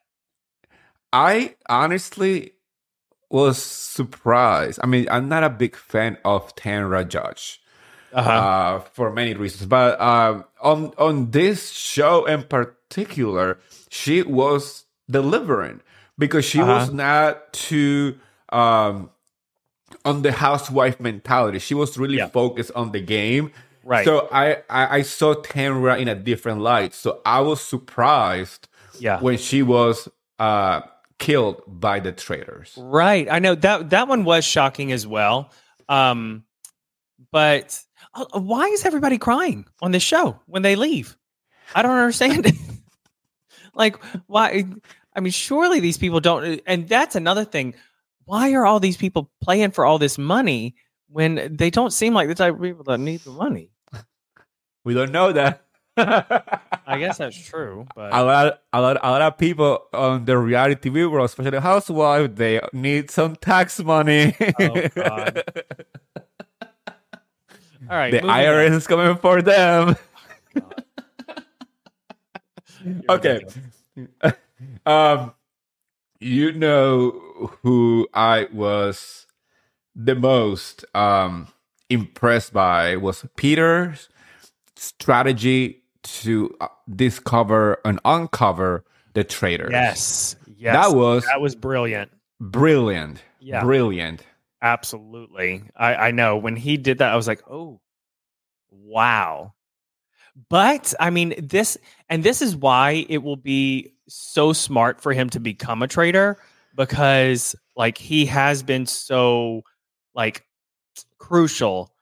[1.13, 2.53] I honestly
[3.31, 4.79] was surprised.
[4.83, 7.61] I mean, I'm not a big fan of Tamra Judge
[8.15, 8.31] Uh-huh.
[8.31, 13.59] uh, for many reasons, but um, on on this show in particular,
[13.91, 15.81] she was delivering
[16.17, 16.97] because she was Uh-huh.
[16.97, 18.19] not too
[18.53, 19.11] um,
[20.05, 21.59] on the housewife mentality.
[21.59, 22.29] She was really Yeah.
[22.29, 23.51] focused on the game.
[23.83, 24.05] Right.
[24.05, 26.95] So I, I I saw Tamra in a different light.
[26.95, 29.21] So I was surprised yeah.
[29.21, 30.81] when she was uh,
[31.19, 32.79] killed by the traitors.
[32.79, 33.29] Right.
[33.31, 35.51] I know that that one was shocking as well.
[35.89, 36.45] Um,
[37.31, 41.17] but uh, Uh, uh, why is everybody crying on this show when they leave?
[41.75, 42.55] I don't understand it.
[43.75, 44.65] like, why?
[45.15, 46.45] I mean, surely these people don't.
[46.45, 47.75] Uh, and that's another thing.
[48.25, 50.77] Why are all these people playing for all this money
[51.09, 53.71] when they don't seem like the type of people that need the money?
[54.85, 55.65] We don't know that.
[55.97, 57.87] I guess that's true.
[57.95, 61.59] But a lot, a lot, a lot of people on the reality TV world, especially
[61.59, 64.37] housewives, they need some tax money.
[64.61, 65.43] Oh, God.
[67.91, 68.41] all right, the moving on.
[68.41, 69.97] IRS is coming for them.
[73.09, 73.43] Okay.
[74.85, 75.33] um,
[76.21, 77.11] you know
[77.63, 79.27] who I was
[79.97, 81.49] the most um
[81.89, 84.09] impressed by was Peter's
[84.77, 89.71] strategy to uh, discover and uncover the traitors.
[89.71, 90.37] Yes.
[90.57, 90.75] Yes.
[90.75, 92.11] That was that was brilliant.
[92.41, 93.23] brilliant.
[93.41, 93.63] Yeah.
[93.63, 94.23] Brilliant.
[94.65, 95.63] Absolutely.
[95.77, 96.39] I, I know.
[96.39, 97.83] When he did that, I was like, oh,
[98.71, 99.53] wow.
[100.49, 101.77] But I mean, this,
[102.09, 106.39] and this is why it will be so smart for him to become a traitor
[106.75, 109.63] because, like, he has been so,
[110.15, 110.47] like,
[111.19, 111.93] crucial,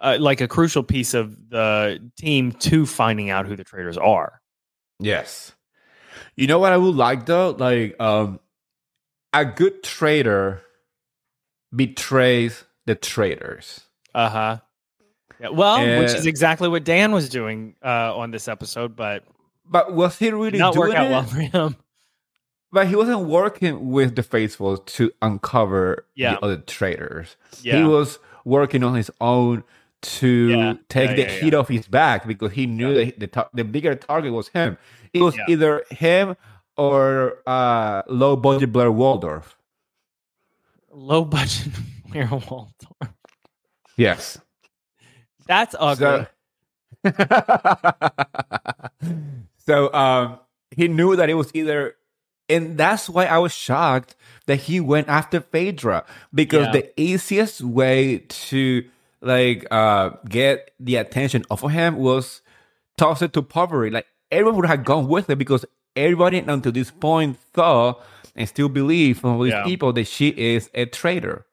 [0.00, 4.42] uh, like a crucial piece of the team to finding out who the traitors are.
[4.98, 5.52] Yes.
[6.34, 7.50] You know what I would like though?
[7.50, 8.40] Like um
[9.32, 10.62] a good traitor
[11.74, 13.80] betrays the traitors.
[14.14, 14.58] Uh huh.
[15.40, 19.24] Yeah, well, which is exactly what Dan was doing uh, on this episode, but
[19.68, 21.10] But was he really not doing work out it?
[21.10, 21.76] well for him.
[22.70, 26.34] But he wasn't working with the faithful to uncover Yeah.
[26.34, 27.36] the other traitors.
[27.62, 27.78] Yeah.
[27.78, 29.64] He was working on his own
[30.02, 30.74] to Yeah.
[30.88, 33.94] take Yeah, the heat off his back because he knew that the ta- the bigger
[33.94, 34.78] target was him.
[35.12, 36.36] It was either him
[36.76, 39.56] or uh, low budget Blair Waldorf.
[40.92, 41.72] Low budget
[42.14, 42.68] Waldorf.
[43.96, 44.38] Yes.
[45.46, 46.26] That's ugly.
[47.04, 47.12] So,
[49.58, 50.38] so um,
[50.70, 51.94] he knew that it was either,
[52.48, 54.14] and that's why I was shocked
[54.46, 56.72] that he went after Phaedra because Yeah.
[56.72, 58.84] the easiest way to
[59.20, 62.42] like uh get the attention off of him was
[62.96, 63.90] toss it to Parvati.
[63.90, 65.64] Like everyone would have gone with it because
[65.96, 68.02] everybody until this point thought
[68.34, 69.64] and still believe from all these Yeah.
[69.64, 71.46] people that she is a traitor.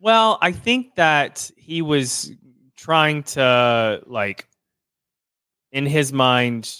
[0.00, 2.30] Well, I think that he was
[2.76, 4.46] trying to like
[5.72, 6.74] in his mind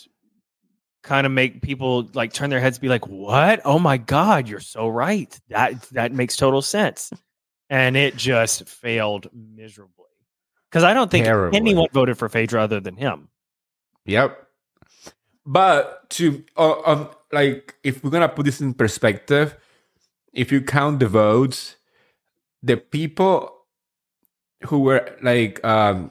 [1.02, 3.61] kind of make people like turn their heads be like, "What?
[3.64, 5.38] Oh my god, you're so right.
[5.48, 7.11] That that makes total sense."
[7.70, 9.92] And it just failed miserably.
[10.70, 11.57] Cuz I don't think Terribly.
[11.57, 13.29] anyone voted for Phaedra other than him.
[14.05, 14.45] Yep.
[15.46, 19.56] But to uh, um like if we're gonna put this in perspective,
[20.32, 21.76] if you count the votes,
[22.62, 23.52] the people
[24.66, 26.11] who were like um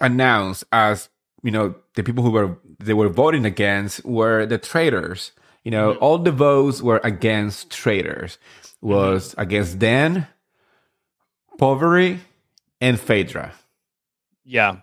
[0.00, 1.08] announced as
[1.42, 5.32] you know the people who were they were voting against were the traitors.
[5.62, 5.98] You know, Mhm.
[6.02, 8.38] all the votes were against traitors.
[8.82, 10.26] Was against Dan,
[11.56, 12.20] Parvati,
[12.82, 13.54] and Phaedra.
[14.44, 14.80] Yeah.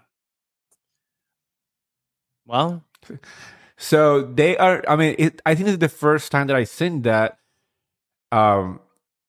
[2.48, 2.84] Well,
[3.78, 4.84] So they are.
[4.88, 7.40] I mean, it, I think it's the first time that I seen that
[8.32, 8.80] um,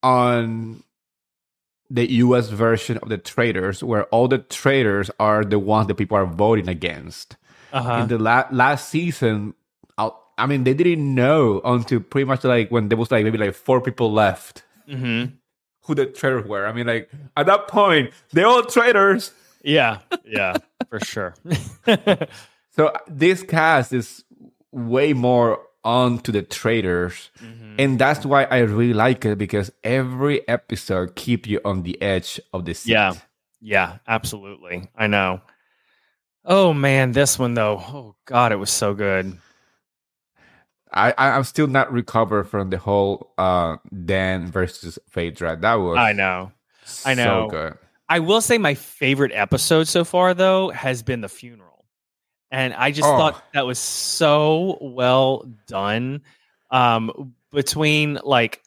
[0.02, 0.82] on
[1.90, 2.48] the U.S.
[2.48, 6.68] version of the traitors, where all the traitors are the ones that people are voting
[6.68, 7.36] against.
[7.72, 8.00] uh-huh.
[8.02, 9.54] In the la- last season,
[9.98, 13.38] I, I mean, they didn't know until pretty much like when there was like maybe
[13.38, 15.32] like four people left Mhm.
[15.84, 16.66] who the traitors were.
[16.66, 19.32] I mean, like at that point, they're all traitors.
[19.64, 20.00] Yeah.
[20.26, 20.56] Yeah,
[20.90, 21.34] for sure.
[22.74, 24.24] So this cast is
[24.70, 27.30] way more on to the traitors.
[27.42, 27.74] Mhm.
[27.78, 32.40] And that's why I really like it because every episode keep you on the edge
[32.52, 32.92] of the seat.
[32.92, 33.14] Yeah.
[33.61, 34.88] Yeah, absolutely.
[34.96, 35.40] I know.
[36.44, 37.78] Oh man, this one though.
[37.78, 39.38] Oh god, it was so good.
[40.92, 45.56] I, I I'm still not recovered from the whole uh Dan versus Phaedra.
[45.61, 46.52] That was I know.
[47.04, 47.48] I so know.
[47.48, 47.78] good.
[48.08, 51.71] I will say my favorite episode so far though has been the funeral.
[52.52, 53.16] And I just Oh.
[53.16, 56.20] thought that was so well done.
[56.70, 58.62] Um between like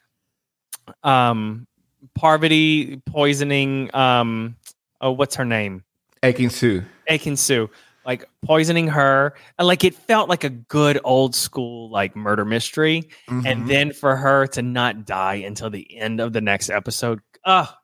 [1.04, 1.68] um
[2.16, 4.56] Parvati poisoning um
[5.02, 5.84] oh what's her name?
[6.24, 6.84] Ekin Su.
[7.10, 7.70] Ekin Su,
[8.06, 13.04] like poisoning her, and like it felt like a good old school like murder mystery.
[13.28, 13.46] Mhm.
[13.46, 17.78] And then for her to not die until the end of the next episode, ah,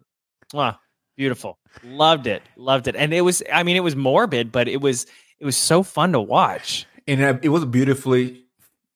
[0.54, 0.78] mwah,
[1.18, 2.96] beautiful, loved it, loved it.
[2.96, 5.06] And it was, I mean, it was morbid, but it was,
[5.42, 6.86] it was so fun to watch.
[7.08, 8.46] and it was beautifully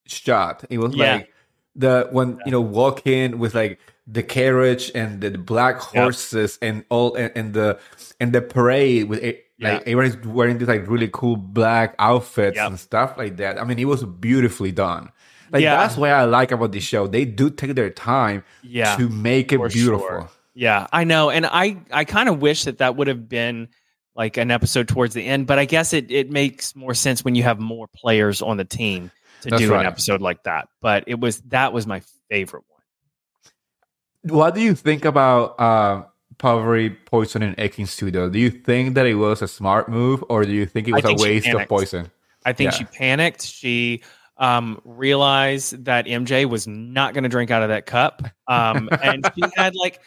[0.05, 0.63] shot.
[0.69, 1.13] It was Yeah.
[1.15, 1.33] like
[1.75, 6.03] the when you know walk in with like the carriage and the, black Yeah.
[6.03, 7.79] horses and all and, and the
[8.19, 9.41] and the parade with it.
[9.57, 9.73] Yeah.
[9.73, 13.59] Like everybody's wearing these like really cool black outfits and stuff like that.
[13.59, 15.09] I mean, it was beautifully done.
[15.51, 17.07] Like that's what I like about this show.
[17.07, 19.99] They do take their time Yeah, to make it beautiful.
[20.07, 20.29] sure.
[20.53, 23.67] Yeah, I know, and I I kind of wish that that would have been
[24.15, 27.35] like an episode towards the end, but I guess it it makes more sense when
[27.35, 29.81] you have more players on the team to That's do right.
[29.81, 30.69] an episode like that.
[30.81, 34.35] But it was that was my favorite one.
[34.37, 36.03] What do you think about uh,
[36.37, 38.29] Parvati poisoning Akin Studio?
[38.29, 41.03] Do you think that it was a smart move, or do you think it was
[41.03, 42.09] a think she waste of poison?
[42.45, 42.77] I think Yeah.
[42.77, 43.43] she panicked.
[43.43, 44.01] She
[44.37, 49.29] um, realized that MJ was not going to drink out of that cup, um, and
[49.35, 49.99] she had like,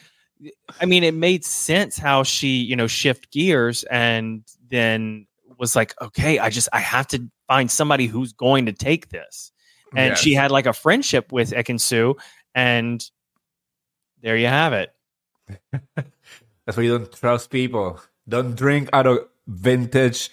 [0.80, 5.26] I mean, it made sense how she, you know, shift gears and then
[5.58, 9.50] was like, okay, I just I have to find somebody who's going to take this,
[9.96, 10.20] and Yes.
[10.20, 12.14] she had like a friendship with Ekinsu,
[12.54, 13.04] and
[14.22, 14.90] there you have it.
[15.94, 18.00] That's why you don't trust people.
[18.28, 20.30] Don't drink out of vintage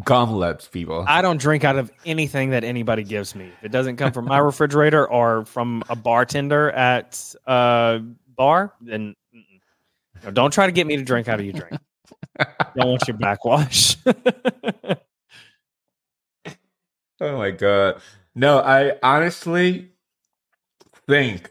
[0.00, 1.04] gumlets, people.
[1.06, 3.46] I don't drink out of anything that anybody gives me.
[3.58, 8.00] If it doesn't come from my refrigerator or from a bartender at a
[8.36, 9.14] bar, then.
[10.24, 11.80] No, don't try to get me to drink out of your drink.
[12.76, 13.96] don't want your backwash.
[17.20, 18.00] oh my god.
[18.34, 19.90] No, I honestly
[21.06, 21.50] think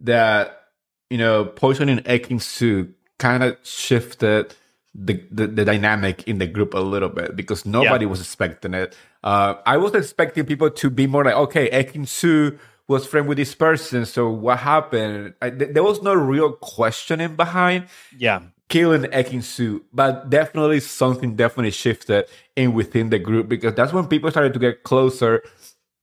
[0.00, 0.64] that
[1.10, 4.54] you know poisoning Ekin Su kind of shifted
[4.94, 8.10] the, the, the dynamic in the group a little bit because nobody yeah.
[8.10, 8.96] was expecting it.
[9.22, 12.58] Uh, I was expecting people to be more like, okay, Ekin Su
[12.88, 15.34] was friend with this person, so what happened?
[15.42, 17.86] I, th- there was no real questioning behind.
[18.16, 18.42] Yeah.
[18.68, 22.26] Killing Ekin Su, but definitely something definitely shifted
[22.56, 25.42] in within the group because that's when people started to get closer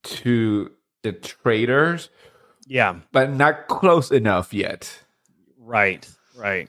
[0.04, 0.70] to
[1.02, 2.08] the traitors.
[2.66, 3.00] Yeah.
[3.12, 5.02] But not close enough yet.
[5.58, 6.08] Right.
[6.36, 6.68] Right.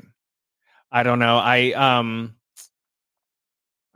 [0.92, 1.38] I don't know.
[1.38, 2.36] I um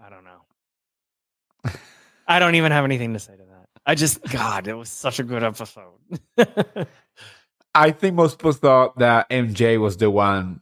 [0.01, 1.71] I don't know.
[2.27, 3.38] I don't even have anything to say.
[3.89, 5.97] I just God, it was such a good episode.
[7.73, 10.61] I think most people thought that MJ was the one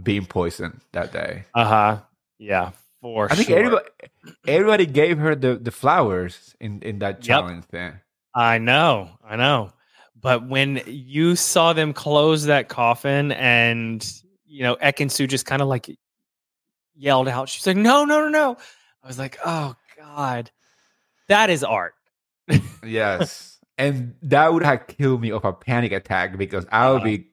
[0.00, 1.42] being poisoned that day.
[1.56, 1.98] Uh-huh.
[2.38, 2.70] Yeah,
[3.00, 3.58] for I think sure.
[3.58, 3.88] everybody
[4.46, 7.70] everybody gave her the, the flowers in, in that challenge yep.
[7.70, 8.00] thing.
[8.32, 9.72] I know, I know.
[10.14, 14.08] But when you saw them close that coffin and
[14.46, 15.90] you know, Ekin just kind of like
[16.94, 17.48] yelled out.
[17.48, 18.56] She's like, no, no, no, no.
[19.02, 20.52] I was like, oh God.
[21.26, 21.94] That is art.
[22.84, 23.58] Yes.
[23.76, 27.28] And that would have killed me of a panic attack because I would uh, be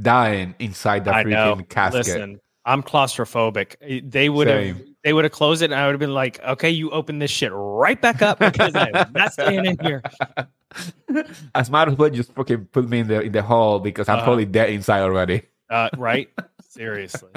[0.00, 2.06] dying inside the freaking casket.
[2.06, 4.10] Listen, I'm claustrophobic.
[4.10, 6.70] They would have they would have closed it and I would have been like, okay,
[6.70, 10.02] you open this shit right back up because I'm not staying in here.
[11.54, 14.20] As might as well just fucking put me in the in the hall because I'm
[14.20, 15.42] uh, probably dead inside already.
[15.70, 16.28] Uh, right?
[16.68, 17.30] Seriously.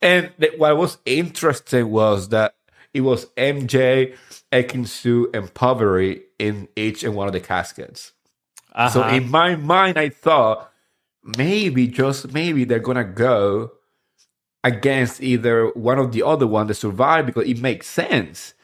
[0.00, 2.54] and th- what was interesting was that
[2.94, 4.16] it was MJ,
[4.54, 8.12] Ekin Su, and Parvati in each and one of the caskets.
[8.72, 8.88] Uh-huh.
[8.88, 10.70] So in my mind, I thought
[11.36, 13.72] maybe, just maybe, they're gonna go
[14.62, 18.54] against either one of the other one to survive because it makes sense.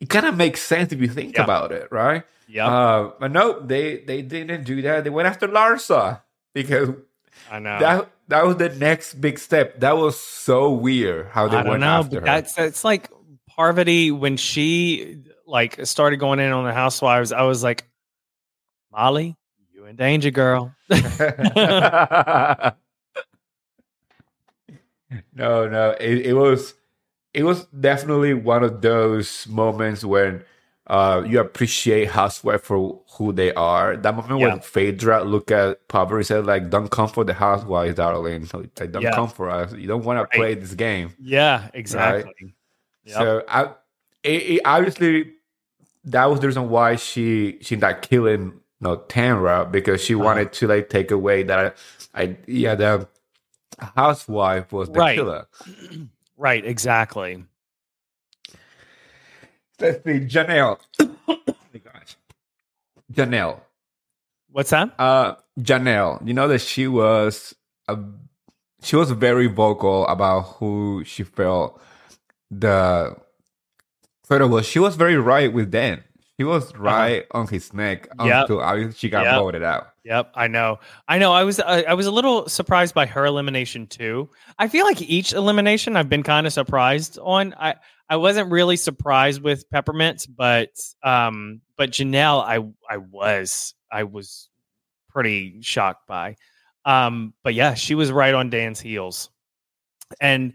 [0.00, 2.24] It kind of makes sense if you think about it, right?
[2.48, 2.68] Yeah.
[2.68, 5.04] Uh, but no, they they didn't do that.
[5.04, 6.20] They went after Larsa
[6.54, 6.90] because
[7.50, 9.80] I know that that was the next big step.
[9.80, 12.26] That was so weird how they I went know, after her.
[12.26, 13.10] That's that's like
[13.48, 17.32] Parvati when she like started going in on the housewives.
[17.32, 17.88] I was like,
[18.92, 19.36] Molly,
[19.72, 20.74] you in danger, girl.
[20.90, 22.72] no,
[25.34, 26.74] no, it, it was
[27.34, 30.42] it was definitely one of those moments when
[30.86, 33.96] uh, you appreciate housewife for who they are.
[33.96, 34.48] That moment yeah.
[34.48, 38.48] when Phaedra look at and said, like, don't come for the housewives, darling.
[38.52, 39.12] Like, don't yeah.
[39.12, 39.72] come for us.
[39.72, 40.30] You don't want right.
[40.30, 41.12] to play this game.
[41.20, 42.32] Yeah, exactly.
[42.40, 42.52] Right?
[43.04, 43.14] Yep.
[43.16, 43.62] So I
[44.22, 45.32] it, it, obviously
[46.06, 50.24] that was the reason why she she not killing you know, Tamra because she uh-huh.
[50.24, 51.76] wanted to like take away that
[52.14, 53.08] I yeah the
[53.78, 55.16] housewife was the right.
[55.16, 55.46] killer.
[56.38, 57.42] Right, exactly.
[59.80, 60.78] Let's see, Janelle.
[61.00, 61.14] oh
[61.46, 62.16] my gosh.
[63.10, 63.60] Janelle.
[64.50, 64.94] What's that?
[64.98, 66.26] Uh, Janelle.
[66.28, 67.54] You know that she was
[67.88, 67.98] a,
[68.82, 71.80] she was very vocal about who she felt
[72.50, 73.16] the
[74.26, 74.66] photo was.
[74.66, 76.02] She was very right with Dan.
[76.38, 76.82] She was uh-huh.
[76.82, 77.40] right uh-huh.
[77.40, 78.48] on his neck yep.
[78.50, 79.38] until she got yep.
[79.38, 79.88] voted out.
[80.04, 80.78] Yep, I know.
[81.08, 81.32] I know.
[81.32, 84.28] I was I, I was a little surprised by her elimination too.
[84.58, 87.54] I feel like each elimination I've been kind of surprised on.
[87.58, 87.76] I
[88.08, 90.70] I wasn't really surprised with Peppermint, but
[91.02, 92.58] um, but Janelle, I
[92.88, 94.48] I was I was
[95.08, 96.36] pretty shocked by.
[96.84, 99.30] Um, but yeah, she was right on Dan's heels,
[100.20, 100.52] and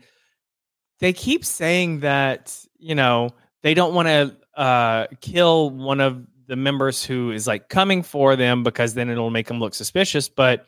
[1.00, 3.32] they keep saying that you know
[3.62, 8.36] they don't want to uh, kill one of the members who is like coming for
[8.36, 10.28] them because then it'll make them look suspicious.
[10.28, 10.66] But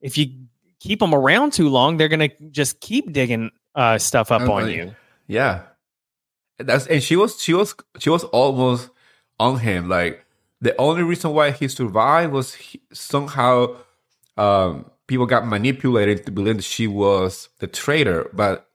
[0.00, 0.26] if you
[0.80, 4.94] keep them around too long, they're gonna just keep digging uh, stuff up on you.
[5.26, 5.62] Yeah,
[6.58, 8.90] that's and she was she was she was almost
[9.38, 9.88] on him.
[9.88, 10.24] Like
[10.60, 13.76] the only reason why he survived was he, somehow
[14.36, 18.68] um, people got manipulated to believe that she was the traitor, but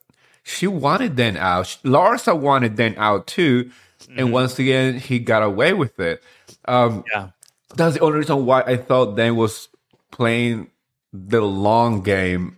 [0.47, 1.65] she wanted Dan out.
[1.83, 4.19] Larsa wanted Dan out too, mm-hmm.
[4.19, 6.23] and once again he got away with it.
[6.65, 7.29] Um, yeah,
[7.75, 9.67] that's the only reason why I thought Dan was
[10.11, 10.71] playing
[11.11, 12.57] the long game,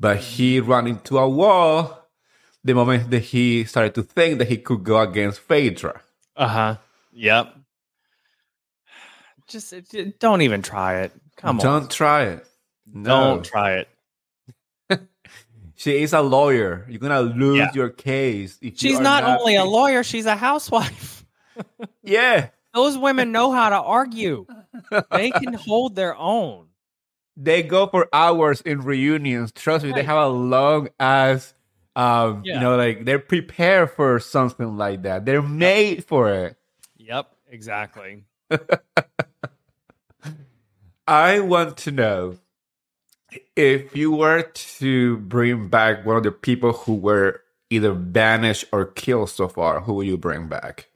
[0.00, 2.08] but he ran into a wall
[2.64, 6.00] the moment that he started to think that he could go against Phaedra.
[6.36, 6.76] Uh huh.
[7.12, 7.54] Yep.
[9.46, 9.74] Just
[10.18, 11.12] don't even try it.
[11.36, 11.80] Come don't on.
[11.82, 12.46] Don't try it.
[12.92, 13.36] No.
[13.36, 13.88] Don't try it.
[15.82, 16.86] She is a lawyer.
[16.88, 17.70] You're gonna lose yeah.
[17.74, 18.58] your case.
[18.74, 21.24] she's not, not, only a lawyer; she's a housewife.
[22.02, 22.48] yeah.
[22.74, 24.46] Those women know how to argue.
[25.10, 26.68] they can hold their own.
[27.36, 29.52] They go for hours in reunions.
[29.52, 31.54] Trust me, they have a long ass
[31.94, 32.54] um, yeah.
[32.54, 35.24] You know, like they're prepared for something like that.
[35.26, 36.56] They're made for it.
[36.96, 38.24] Yep, exactly.
[41.06, 42.38] I want to know
[43.56, 48.86] if you were to bring back one of the people who were either banished or
[48.86, 50.88] killed so far, who will you bring back?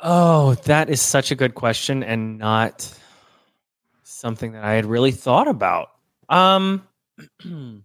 [0.00, 2.92] Oh, that is such a good question and not
[4.02, 5.90] something that I had really thought about.
[6.28, 6.86] Um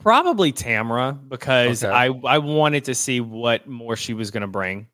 [0.00, 1.92] probably Tamra because Okay.
[1.92, 4.88] I I wanted to see what more she was going to bring.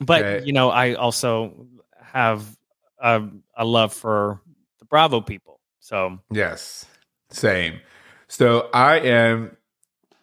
[0.00, 0.44] But Okay.
[0.46, 1.66] you know, I also
[2.00, 2.56] have
[3.00, 3.22] a,
[3.56, 4.40] a love for
[4.78, 5.60] the Bravo people.
[5.80, 6.86] So Yes,
[7.30, 7.80] same.
[8.28, 9.56] So I am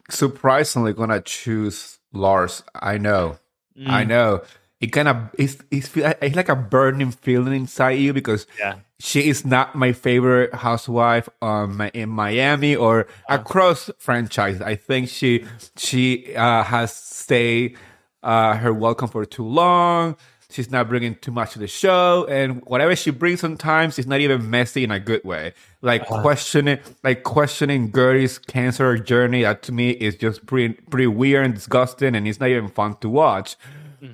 [0.09, 2.63] surprisingly gonna choose Lars.
[2.75, 3.37] I know,
[3.85, 4.41] I mm, know.
[4.79, 8.79] It kind of it's it's, feel- it's like a burning feeling inside you because yeah.
[8.99, 14.61] she is not my favorite housewife um in Miami or across franchise.
[14.61, 15.45] I think she
[15.77, 17.77] she uh, has stayed
[18.23, 20.17] uh, her welcome for too long.
[20.53, 24.19] She's not bringing too much to the show, and whatever she brings, sometimes it's not
[24.19, 25.53] even messy in a good way.
[25.81, 29.41] Like questioning, like questioning Guerdy's cancer journey.
[29.41, 32.97] That to me is just pretty pretty weird and disgusting, and it's not even fun
[33.01, 33.55] to watch.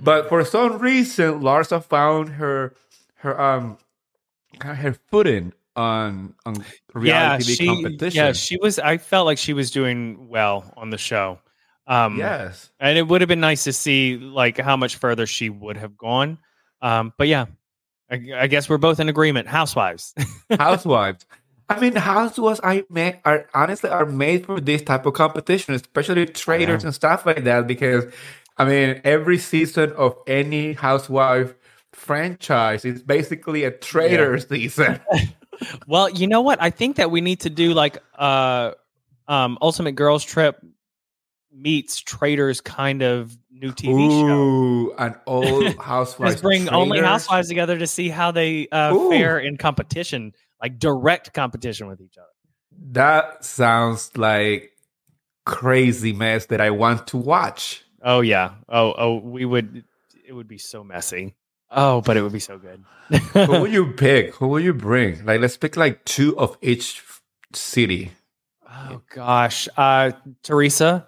[0.02, 2.74] But for some reason, Larsa found her
[3.16, 3.78] her um
[4.60, 6.64] kind of her footing on on
[6.94, 8.18] reality TV she, competition.
[8.18, 8.80] Yeah, she was.
[8.80, 11.40] I felt like she was doing well on the show.
[11.90, 12.70] Um, yes.
[12.80, 15.98] and it would have been nice to see like how much further she would have
[15.98, 16.38] gone.
[16.84, 17.48] Um, but yeah,
[18.12, 19.48] I, I guess we're both in agreement.
[19.48, 20.14] Housewives.
[20.60, 21.26] Housewives.
[21.68, 26.26] I mean, housewives I made are honestly are made for this type of competition, especially
[26.26, 27.68] traitors and stuff like that.
[27.68, 28.12] Because
[28.58, 31.54] I mean, every season of any housewife
[31.94, 35.00] franchise is basically a traitor season.
[35.88, 36.60] well, you know what?
[36.60, 38.72] I think that we need to do like uh,
[39.28, 40.60] um, Ultimate Girls Trip
[41.62, 44.28] meets Traitors kind of new TV show.
[44.28, 46.36] Ooh, an old housewives.
[46.36, 49.10] Just bring only housewives together to see how they uh, Ooh.
[49.10, 52.28] fare in competition, like direct competition with each other.
[52.92, 54.72] That sounds like
[55.46, 57.84] crazy mess that I want to watch.
[58.02, 58.54] Oh yeah.
[58.68, 59.84] Oh oh, we would.
[60.26, 61.36] It would be so messy.
[61.72, 62.84] Oh, but it would be so good.
[63.34, 64.36] Who will you pick?
[64.36, 65.24] Who will you bring?
[65.26, 67.04] Like, let's pick like two of each
[67.54, 68.12] city.
[68.68, 70.12] oh gosh, uh,
[70.44, 71.08] Teresa.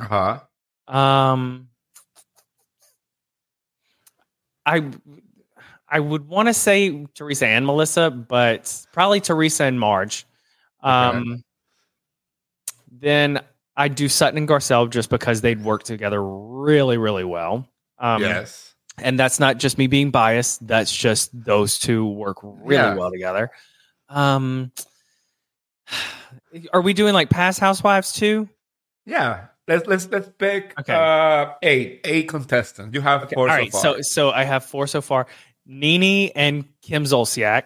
[0.00, 0.38] Uh
[0.88, 0.94] huh.
[0.96, 1.68] Um,
[4.66, 4.90] I
[5.88, 10.26] I would want to say Teresa and Melissa, but probably Teresa and Marge.
[10.82, 11.42] Um,
[12.90, 13.40] then
[13.76, 17.68] I'd do Sutton and Garcelle just because they'd work together really, really well.
[17.98, 18.74] Um, yes.
[18.98, 20.66] and that's not just me being biased.
[20.66, 22.94] That's just those two work really Yeah.
[22.94, 23.50] well together.
[24.08, 24.72] Um,
[26.72, 28.48] are we doing like past housewives too?
[29.06, 29.46] Yeah.
[29.66, 30.92] Let's let's let's pick Okay.
[30.94, 32.94] uh eight eight contestants.
[32.94, 33.80] You have four All so right, far.
[33.80, 35.26] so so I have four so far.
[35.66, 37.64] NeNe and Kim Zolciak.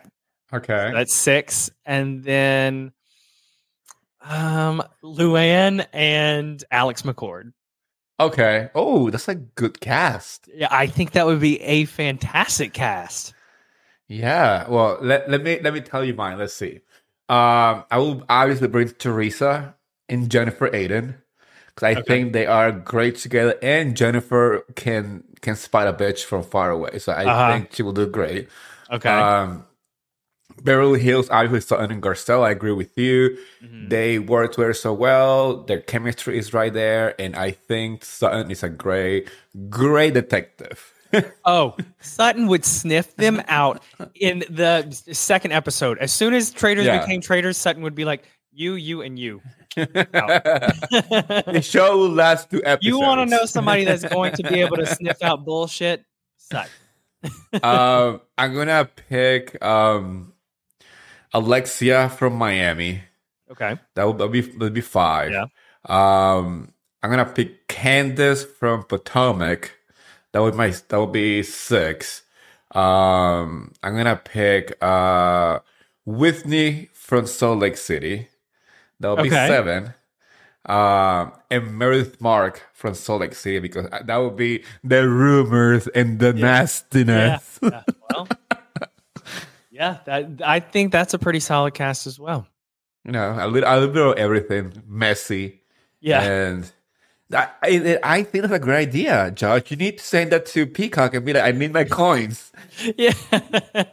[0.53, 0.91] okay.
[0.95, 2.93] That's six, and then
[4.23, 7.53] um Luann and Alex McCord.
[8.21, 8.71] okay.
[8.75, 10.49] Oh, that's a good cast.
[10.55, 13.35] Yeah, I think that would be a fantastic cast.
[14.09, 14.69] Yeah.
[14.69, 16.39] Well, let, let me let me tell you mine.
[16.39, 16.81] Let's see.
[17.29, 19.75] Um, I will obviously bring Teresa
[20.09, 21.17] and Jennifer Aydin
[21.79, 22.03] because I Okay.
[22.09, 26.99] think they are great together, and Jennifer can can spot a bitch from far away.
[26.99, 27.53] So I Uh-huh.
[27.53, 28.49] think she will do great.
[28.91, 29.09] Okay.
[29.09, 29.65] Um,
[30.65, 32.43] Beverly Hills, obviously Sutton and Garcelle.
[32.45, 33.39] I agree with you.
[33.63, 33.89] Mhm.
[33.91, 35.63] They work together so well.
[35.63, 39.29] Their chemistry is right there, and I think Sutton is a great,
[39.71, 40.93] great detective.
[41.47, 43.83] Oh, Sutton would sniff them out
[44.17, 45.97] in the second episode.
[45.99, 46.99] As soon as traitors Yeah.
[47.01, 48.25] became traitors, Sutton would be like,
[48.59, 49.41] "You, you, and you."
[49.77, 52.85] the show will last two episodes.
[52.85, 56.05] you want to know somebody that's going to be able to sniff out bullshit?
[56.37, 56.71] Sutton.
[57.63, 60.33] um, I'm gonna pick um,
[61.33, 63.03] Alexia from Miami.
[63.49, 63.79] Okay.
[63.95, 65.31] That would that'll be that'll be five.
[65.31, 65.47] Yeah.
[65.85, 69.71] Um, I'm gonna pick Candiace from Potomac.
[70.33, 72.23] That would my that would be six.
[72.73, 75.61] Um, I'm gonna pick uh
[76.05, 78.29] Whitney from Salt Lake City.
[79.01, 79.49] That would be Okay.
[79.49, 79.95] seven.
[80.67, 86.19] Um, and Meredith Mark from Salt Lake City because that would be the rumors and
[86.19, 86.43] the Yeah.
[86.47, 87.59] nastiness.
[87.63, 87.83] Yeah.
[88.11, 88.29] Well.
[89.71, 92.49] Yeah, that I think that's a pretty solid cast as well.
[93.05, 95.61] You know, a little, a little of everything, messy,
[96.01, 96.21] Yeah.
[96.23, 96.73] and
[97.33, 99.71] I, I, I think that's a great idea, Josh.
[99.71, 102.51] You need to send that to Peacock and be like, "I need my coins."
[102.97, 103.13] Yeah.
[103.31, 103.85] well,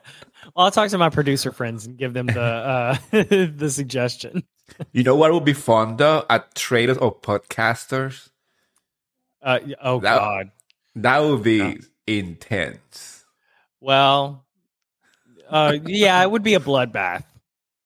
[0.56, 4.43] I'll talk to my producer friends and give them the uh, the suggestion.
[4.91, 6.26] You know what would be fun though?
[6.30, 8.30] At traitors or podcasters,
[9.41, 10.51] Uh, oh That- God,
[10.95, 13.26] That would be intense.
[13.82, 14.45] Well,
[15.49, 17.24] uh, yeah, it would be a bloodbath,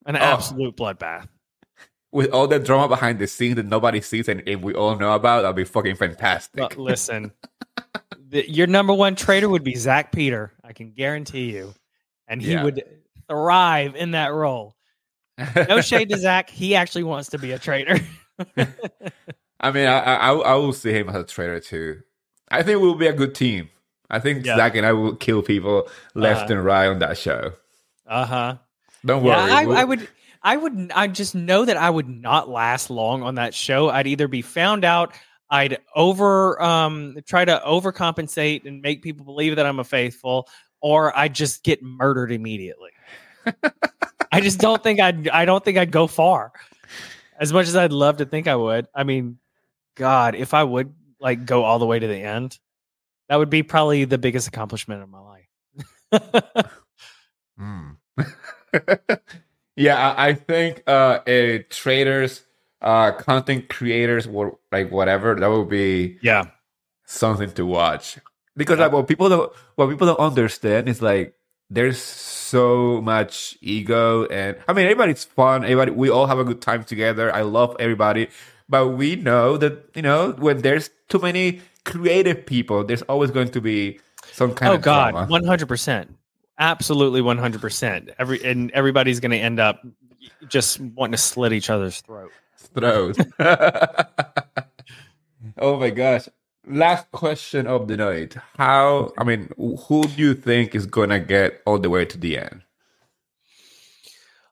[0.06, 0.20] an Oh.
[0.20, 1.28] absolute bloodbath.
[2.12, 5.14] With all the drama behind the scenes that nobody sees and, and we all know
[5.14, 6.56] about, that'd be fucking fantastic.
[6.58, 7.32] But listen,
[8.30, 10.52] the, your number one traitor would be Zack Peter.
[10.64, 11.74] I can guarantee you,
[12.28, 12.64] and he Yeah.
[12.64, 12.84] would
[13.28, 14.76] thrive in that role.
[15.68, 16.50] No shade to Zack.
[16.50, 18.00] He actually wants to be a traitor.
[19.60, 22.02] I mean, I, I I will see him as a traitor too.
[22.50, 23.70] I think we'll be a good team.
[24.10, 24.56] I think Yeah.
[24.58, 26.54] Zach and I will kill people left Uh-huh.
[26.54, 27.54] and right on that show.
[28.08, 28.56] Uh huh.
[29.06, 29.52] Don't Yeah, worry.
[29.52, 30.08] I, we'll- I would.
[30.42, 30.92] I would.
[30.96, 33.90] I just know that I would not last long on that show.
[33.90, 35.14] I'd either be found out.
[35.50, 40.48] I'd over um try to overcompensate and make people believe that I'm a faithful,
[40.82, 42.92] or I'd just get murdered immediately.
[44.32, 45.28] I just don't think I'd.
[45.30, 46.52] I don't think I'd go far.
[47.40, 48.88] As much as I'd love to think I would.
[48.94, 49.40] I mean,
[49.96, 52.60] God, if I would like go all the way to the end,
[53.28, 56.66] that would be probably the biggest accomplishment of my life.
[57.60, 57.90] Hmm.
[59.76, 62.44] yeah, I, think uh, uh traitors,
[62.82, 66.46] uh, content creators, or like whatever, that would be yeah.
[67.06, 68.18] something to watch.
[68.56, 71.34] Because like, what people don't what people don't understand is like
[71.70, 76.62] there's so much ego and I mean everybody's fun, everybody we all have a good
[76.62, 77.34] time together.
[77.34, 78.30] I love everybody.
[78.68, 83.50] But we know that, you know, when there's too many creative people, there's always going
[83.50, 84.00] to be
[84.32, 85.58] some kind oh, of oh god drama.
[85.58, 86.08] 100%
[86.60, 89.82] absolutely 100% every and everybody's going to end up
[90.48, 92.32] just wanting to slit each other's throat
[92.74, 93.18] throat.
[95.58, 96.28] oh my gosh.
[96.70, 98.36] Last question of the night.
[98.58, 102.18] How, I mean, who do you think is going to get all the way to
[102.18, 102.62] the end?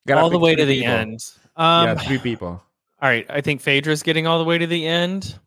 [0.07, 0.93] Gotta all the way to the people.
[0.93, 1.19] end
[1.57, 2.47] um yeah, three people.
[3.01, 5.37] all right i think phaedra's getting all the way to the end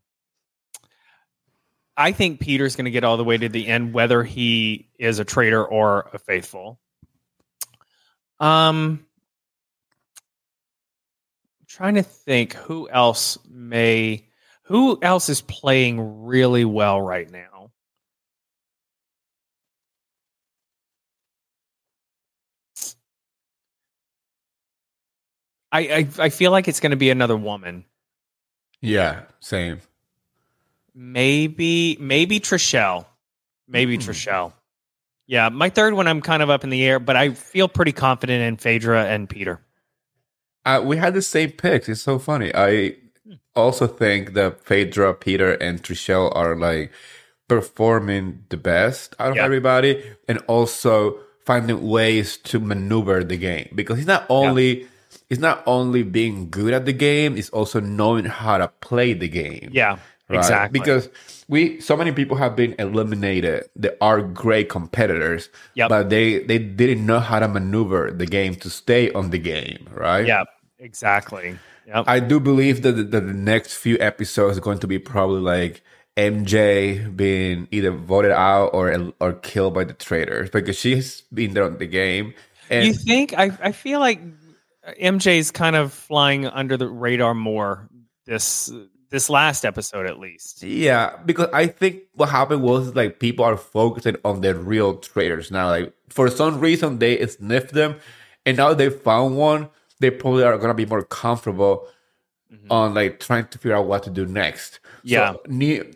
[1.97, 5.19] i think peter's going to get all the way to the end whether he is
[5.19, 6.79] a traitor or a faithful
[8.39, 9.05] um
[11.67, 14.27] trying to think who else may
[14.71, 17.71] who else is playing really well right now
[25.73, 27.85] I, I I feel like it's going to be another woman.
[28.81, 29.81] Yeah, same.
[30.95, 33.07] Maybe maybe Trishelle.
[33.69, 34.03] Maybe Hmm.
[34.03, 34.53] Trishelle.
[35.27, 37.93] Yeah, my third one I'm kind of up in the air, but I feel pretty
[37.93, 39.61] confident in Phaedra and Peter.
[40.65, 41.89] Uh, we had the same picks.
[41.89, 42.51] It's so funny.
[42.53, 42.97] I
[43.55, 46.91] also think that Phaedra, Peter, and Trishelle are like
[47.49, 49.45] performing the best out of Yeah.
[49.45, 54.87] everybody, and also finding ways to maneuver the game because he's not only
[55.29, 59.27] he's not only being good at the game, he's also knowing how to play the
[59.29, 59.71] game.
[59.73, 60.39] Yeah, right?
[60.39, 60.79] exactly.
[60.79, 61.09] Because
[61.49, 65.89] we so many people have been eliminated that are great competitors, Yep.
[65.89, 69.89] but they they didn't know how to maneuver the game to stay on the game,
[69.93, 70.27] right?
[70.27, 70.45] yeah,
[70.79, 71.59] exactly.
[71.87, 72.05] Yep.
[72.07, 75.83] I do believe that the, the next few episodes are going to be probably like
[76.17, 81.65] MJ being either voted out or or killed by the traitors because she's been there
[81.65, 82.35] on the game.
[82.69, 84.21] And you think I I feel like
[85.01, 87.89] MJ's kind of flying under the radar more
[88.27, 88.73] this
[89.11, 90.63] this last episode at least.
[90.63, 95.51] yeah, because I think what happened was like people are focusing on the real traitors
[95.51, 95.69] now.
[95.69, 97.97] Like for some reason they sniffed them,
[98.47, 99.69] and now they found one.
[100.01, 101.87] They probably are gonna be more comfortable
[102.69, 104.81] on like trying to figure out what to do next.
[105.05, 105.33] Yeah.
[105.35, 105.41] So,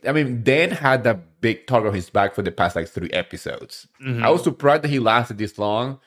[0.07, 3.11] I mean, Dan had that big target on his back for the past like three
[3.11, 3.89] episodes.
[4.01, 4.23] Mhm.
[4.23, 5.99] I was surprised that he lasted this long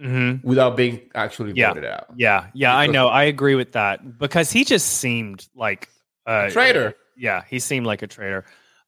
[0.00, 0.46] Mm-hmm.
[0.46, 1.68] without being actually Yeah.
[1.72, 2.06] voted out.
[2.16, 3.08] Yeah, yeah, I know.
[3.08, 5.88] I agree with that because he just seemed like
[6.26, 6.94] a Traitor.
[7.16, 8.44] Yeah, he seemed like a traitor.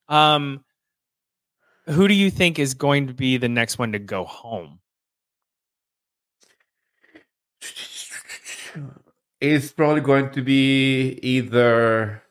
[0.08, 0.62] Um,
[1.86, 4.80] who do you think is going to be the next one to go home?
[9.40, 12.22] It's probably going to be either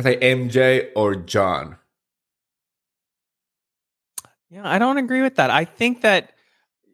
[0.00, 1.76] say MJ or John.
[4.50, 5.50] Yeah, I don't agree with that.
[5.50, 6.32] I think that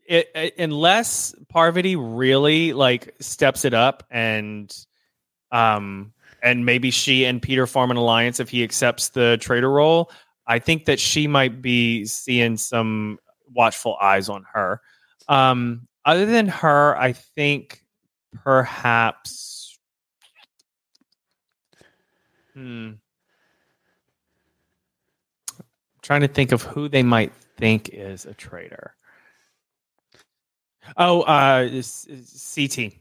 [0.09, 4.75] it, it- unless Parvati really like steps it up and
[5.53, 10.11] um and maybe she and Peter form an alliance if he accepts the traitor role,
[10.47, 13.19] I think that she might be seeing some
[13.55, 14.81] watchful eyes on her.
[15.29, 17.83] Um other than her, I think
[18.45, 19.79] perhaps
[22.55, 22.93] hmm
[25.59, 28.95] I'm trying to think of who they might think is a traitor.
[30.97, 32.99] Oh, uh, CT.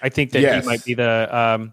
[0.00, 0.64] I think that Yes.
[0.64, 1.72] he might be the um,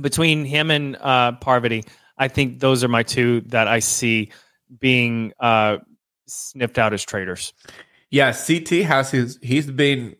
[0.00, 1.84] between him and uh, Parvati.
[2.16, 4.30] I think those are my two that I see
[4.78, 5.78] being uh,
[6.26, 7.52] sniffed out as traitors.
[8.10, 9.38] Yeah, CT has his.
[9.42, 10.16] He's been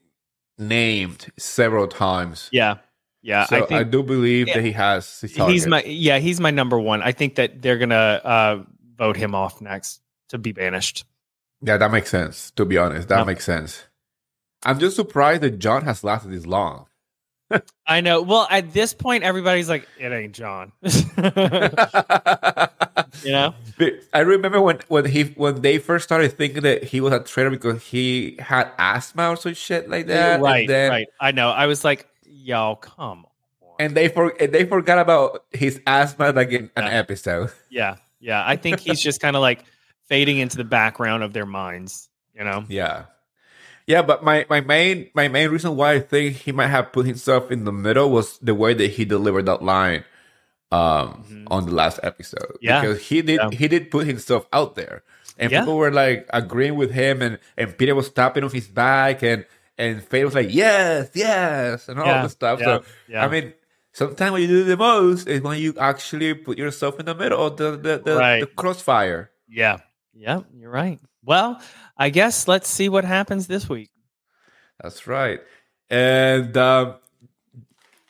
[0.58, 2.48] named several times.
[2.52, 2.76] Yeah,
[3.22, 3.46] yeah.
[3.46, 5.20] So I, think do believe yeah, that he has.
[5.20, 6.18] He's my yeah.
[6.18, 7.02] He's my number one.
[7.02, 8.62] I think that they're gonna uh,
[8.96, 11.04] vote him off next to be banished.
[11.62, 12.50] Yeah, that makes sense.
[12.52, 13.84] To be honest, that makes sense.
[14.64, 16.86] I'm just surprised that John has lasted this long.
[17.86, 18.22] I know.
[18.22, 20.92] Well, at this point, everybody's like, "It ain't John." you
[23.32, 23.54] know?
[24.12, 27.50] I remember when when he when they first started thinking that he was a traitor
[27.50, 30.40] because he had asthma or some shit like that.
[30.40, 31.08] right, then- right.
[31.20, 31.50] I know.
[31.50, 33.24] I was like, "Y'all, come
[33.64, 37.50] on." And they for and they forgot about his asthma like in an episode.
[37.70, 38.42] yeah, yeah.
[38.46, 39.64] I think he's just kind of like
[40.08, 42.08] fading into the background of their minds.
[42.34, 42.64] You know?
[42.68, 43.04] Yeah.
[43.86, 47.06] Yeah, but my, my main my main reason why I think he might have put
[47.06, 50.04] himself in the middle was the way that he delivered that line
[50.70, 51.44] um Mhm.
[51.50, 52.56] on the last episode.
[52.60, 52.80] Yeah.
[52.80, 53.50] Because he did Yeah.
[53.50, 55.02] he did put himself out there.
[55.38, 55.60] And Yeah.
[55.60, 59.44] people were like agreeing with him and, and Peter was tapping on his back and
[59.78, 62.60] and Faye was like, Yes, yes, and all Yeah, the stuff.
[62.60, 63.24] so yeah.
[63.24, 63.52] I mean
[63.92, 67.44] sometimes what you do the most is when you actually put yourself in the middle
[67.46, 68.40] of the the, the, Right.
[68.40, 69.30] the crossfire.
[69.48, 69.78] Yeah,
[70.14, 70.40] yeah.
[70.54, 71.00] You're right.
[71.24, 71.60] Well,
[71.96, 73.90] I guess let's see what happens this week.
[74.82, 75.40] That's right.
[75.90, 76.96] And um,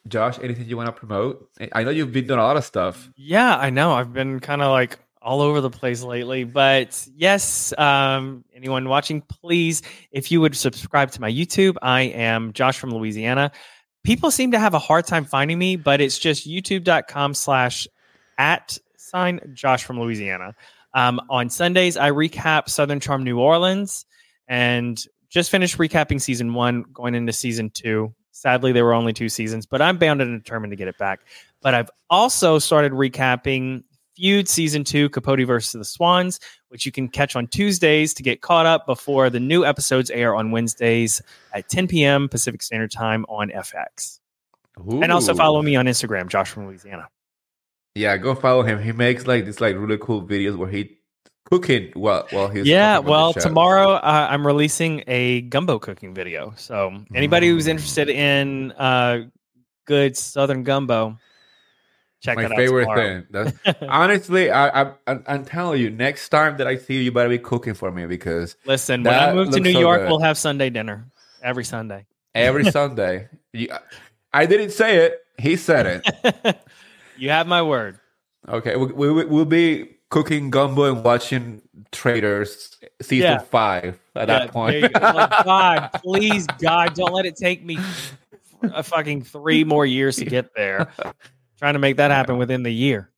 [0.08, 1.48] Josh, anything you want to promote?
[1.72, 3.10] I know you've been doing a lot of stuff.
[3.16, 3.92] Yeah, I know.
[3.92, 9.20] I've been kind of like all over the place lately, but yes, um, anyone watching,
[9.20, 13.52] please, if you would subscribe to my YouTube, I am Josh from Louisiana.
[14.02, 17.86] People seem to have a hard time finding me, but it's just youtube.com slash
[18.36, 20.56] at sign Josh from Louisiana.
[20.94, 24.04] Um, on Sundays, I recap Southern Charm New Orleans
[24.48, 28.14] and just finished recapping season one, going into season two.
[28.32, 31.20] Sadly, there were only two seasons, but I'm bound and determined to get it back.
[31.60, 33.84] But I've also started recapping
[34.16, 36.38] Feud season two, Capote versus the Swans,
[36.68, 40.34] which you can catch on Tuesdays to get caught up before the new episodes air
[40.34, 41.22] on Wednesdays
[41.54, 42.28] at 10 p.m.
[42.28, 44.20] Pacific Standard Time on FX.
[45.02, 47.08] And also follow me on Instagram, Josh from Louisiana.
[47.94, 48.82] Yeah, go follow him.
[48.82, 50.98] He makes like this like really cool videos where he
[51.44, 55.78] cooking while while he's yeah, cooking on the well, tomorrow uh, I'm releasing a gumbo
[55.78, 56.54] cooking video.
[56.56, 57.70] So anybody who's Mm.
[57.70, 59.24] interested in uh,
[59.84, 61.18] good Southern gumbo,
[62.22, 63.22] check my that out favorite tomorrow.
[63.32, 63.74] thing.
[63.90, 67.28] Honestly, I, I I'm, I'm telling you, next time that I see you, you better
[67.28, 70.08] be cooking for me because Listen, when I move to New so York, good.
[70.08, 71.04] we'll have Sunday dinner
[71.42, 72.06] every Sunday.
[72.34, 73.68] every Sunday, you,
[74.32, 75.18] I didn't say it.
[75.38, 76.56] He said it.
[77.22, 78.00] you have my word.
[78.48, 81.62] Okay, we, we we'll be cooking gumbo and watching
[81.92, 83.38] Traitors season Yeah.
[83.38, 84.92] five at Yeah, that point.
[85.44, 87.78] God, please, God, don't let it take me
[88.62, 90.88] a fucking three more years to get there.
[91.60, 93.12] Trying to make that happen within the year.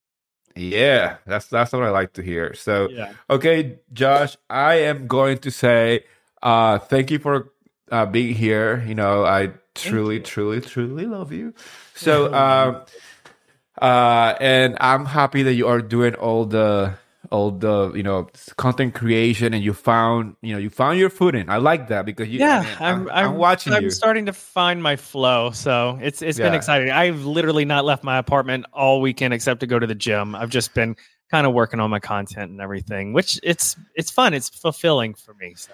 [0.54, 2.52] yeah, that's that's what I like to hear.
[2.52, 3.12] So, Yeah.
[3.30, 6.04] okay, Josh, I am going to say
[6.42, 7.52] uh, thank you for
[7.90, 8.84] uh, being here.
[8.86, 11.54] You know, I truly, truly, truly love you.
[11.96, 12.84] So, um, uh,
[13.84, 16.94] Uh, and I'm happy that you are doing all the
[17.30, 21.50] all the you know content creation and you found you know you found your footing.
[21.50, 23.90] I like that because you, Yeah, I mean, I'm, I'm, I'm, watching I'm you.
[23.90, 26.92] starting to find my flow, so it's it's been exciting.
[26.92, 30.34] I've literally not left my apartment all weekend except to go to the gym.
[30.34, 30.96] I've just been
[31.30, 34.32] kind of working on my content and everything, which it's it's fun.
[34.32, 35.56] It's fulfilling for me.
[35.56, 35.72] So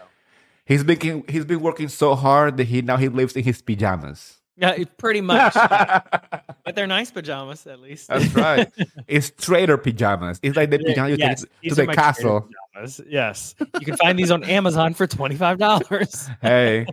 [0.65, 4.40] He's been he's been working so hard that he now he lives in his pajamas.
[4.57, 5.55] Yeah, pretty much.
[6.63, 8.09] But they're nice pajamas, at least.
[8.09, 8.71] That's right.
[9.09, 10.39] It's traitor pajamas.
[10.43, 12.51] It's like the pajamas you Yes, take to the are my traitor castle.
[13.09, 16.29] Yes, you can find these on Amazon for twenty five dollars.
[16.43, 16.87] Hey,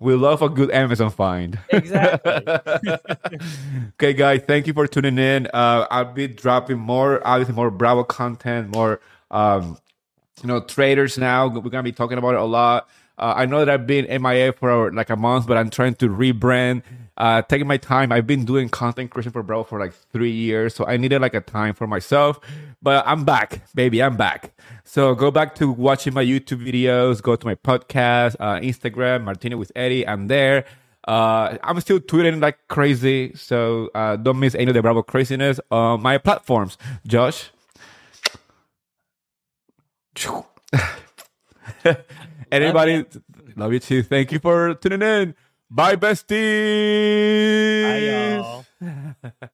[0.00, 1.58] we love a good Amazon find.
[1.70, 2.32] Exactly.
[3.94, 5.46] okay, guys, thank you for tuning in.
[5.46, 9.00] Uh, I'll be dropping more, obviously, more Bravo content, more,
[9.30, 9.78] um,
[10.42, 11.46] you know, traitors now.
[11.46, 12.88] We're gonna be talking about it a lot.
[13.18, 16.08] Uh, I know that I've been MIA for like a month, but I'm trying to
[16.08, 16.82] rebrand.
[17.18, 18.10] Uh, taking my time.
[18.10, 21.34] I've been doing content creation for Bravo for like three years, so I needed like
[21.34, 22.40] a time for myself.
[22.80, 24.02] But I'm back, baby.
[24.02, 24.52] I'm back.
[24.84, 27.22] So go back to watching my YouTube videos.
[27.22, 30.08] Go to my podcast, uh, Instagram, MarTEAnis with Eddy.
[30.08, 30.64] I'm there.
[31.06, 35.60] Uh, I'm still tweeting like crazy, so uh, don't miss any of the Bravo craziness
[35.70, 36.78] on my platforms.
[37.06, 37.50] Josh.
[42.52, 43.04] Anybody,
[43.56, 44.02] love you too.
[44.02, 45.34] Thank you for tuning in.
[45.70, 46.32] Bye, besties.
[47.82, 48.64] Bye, y'all.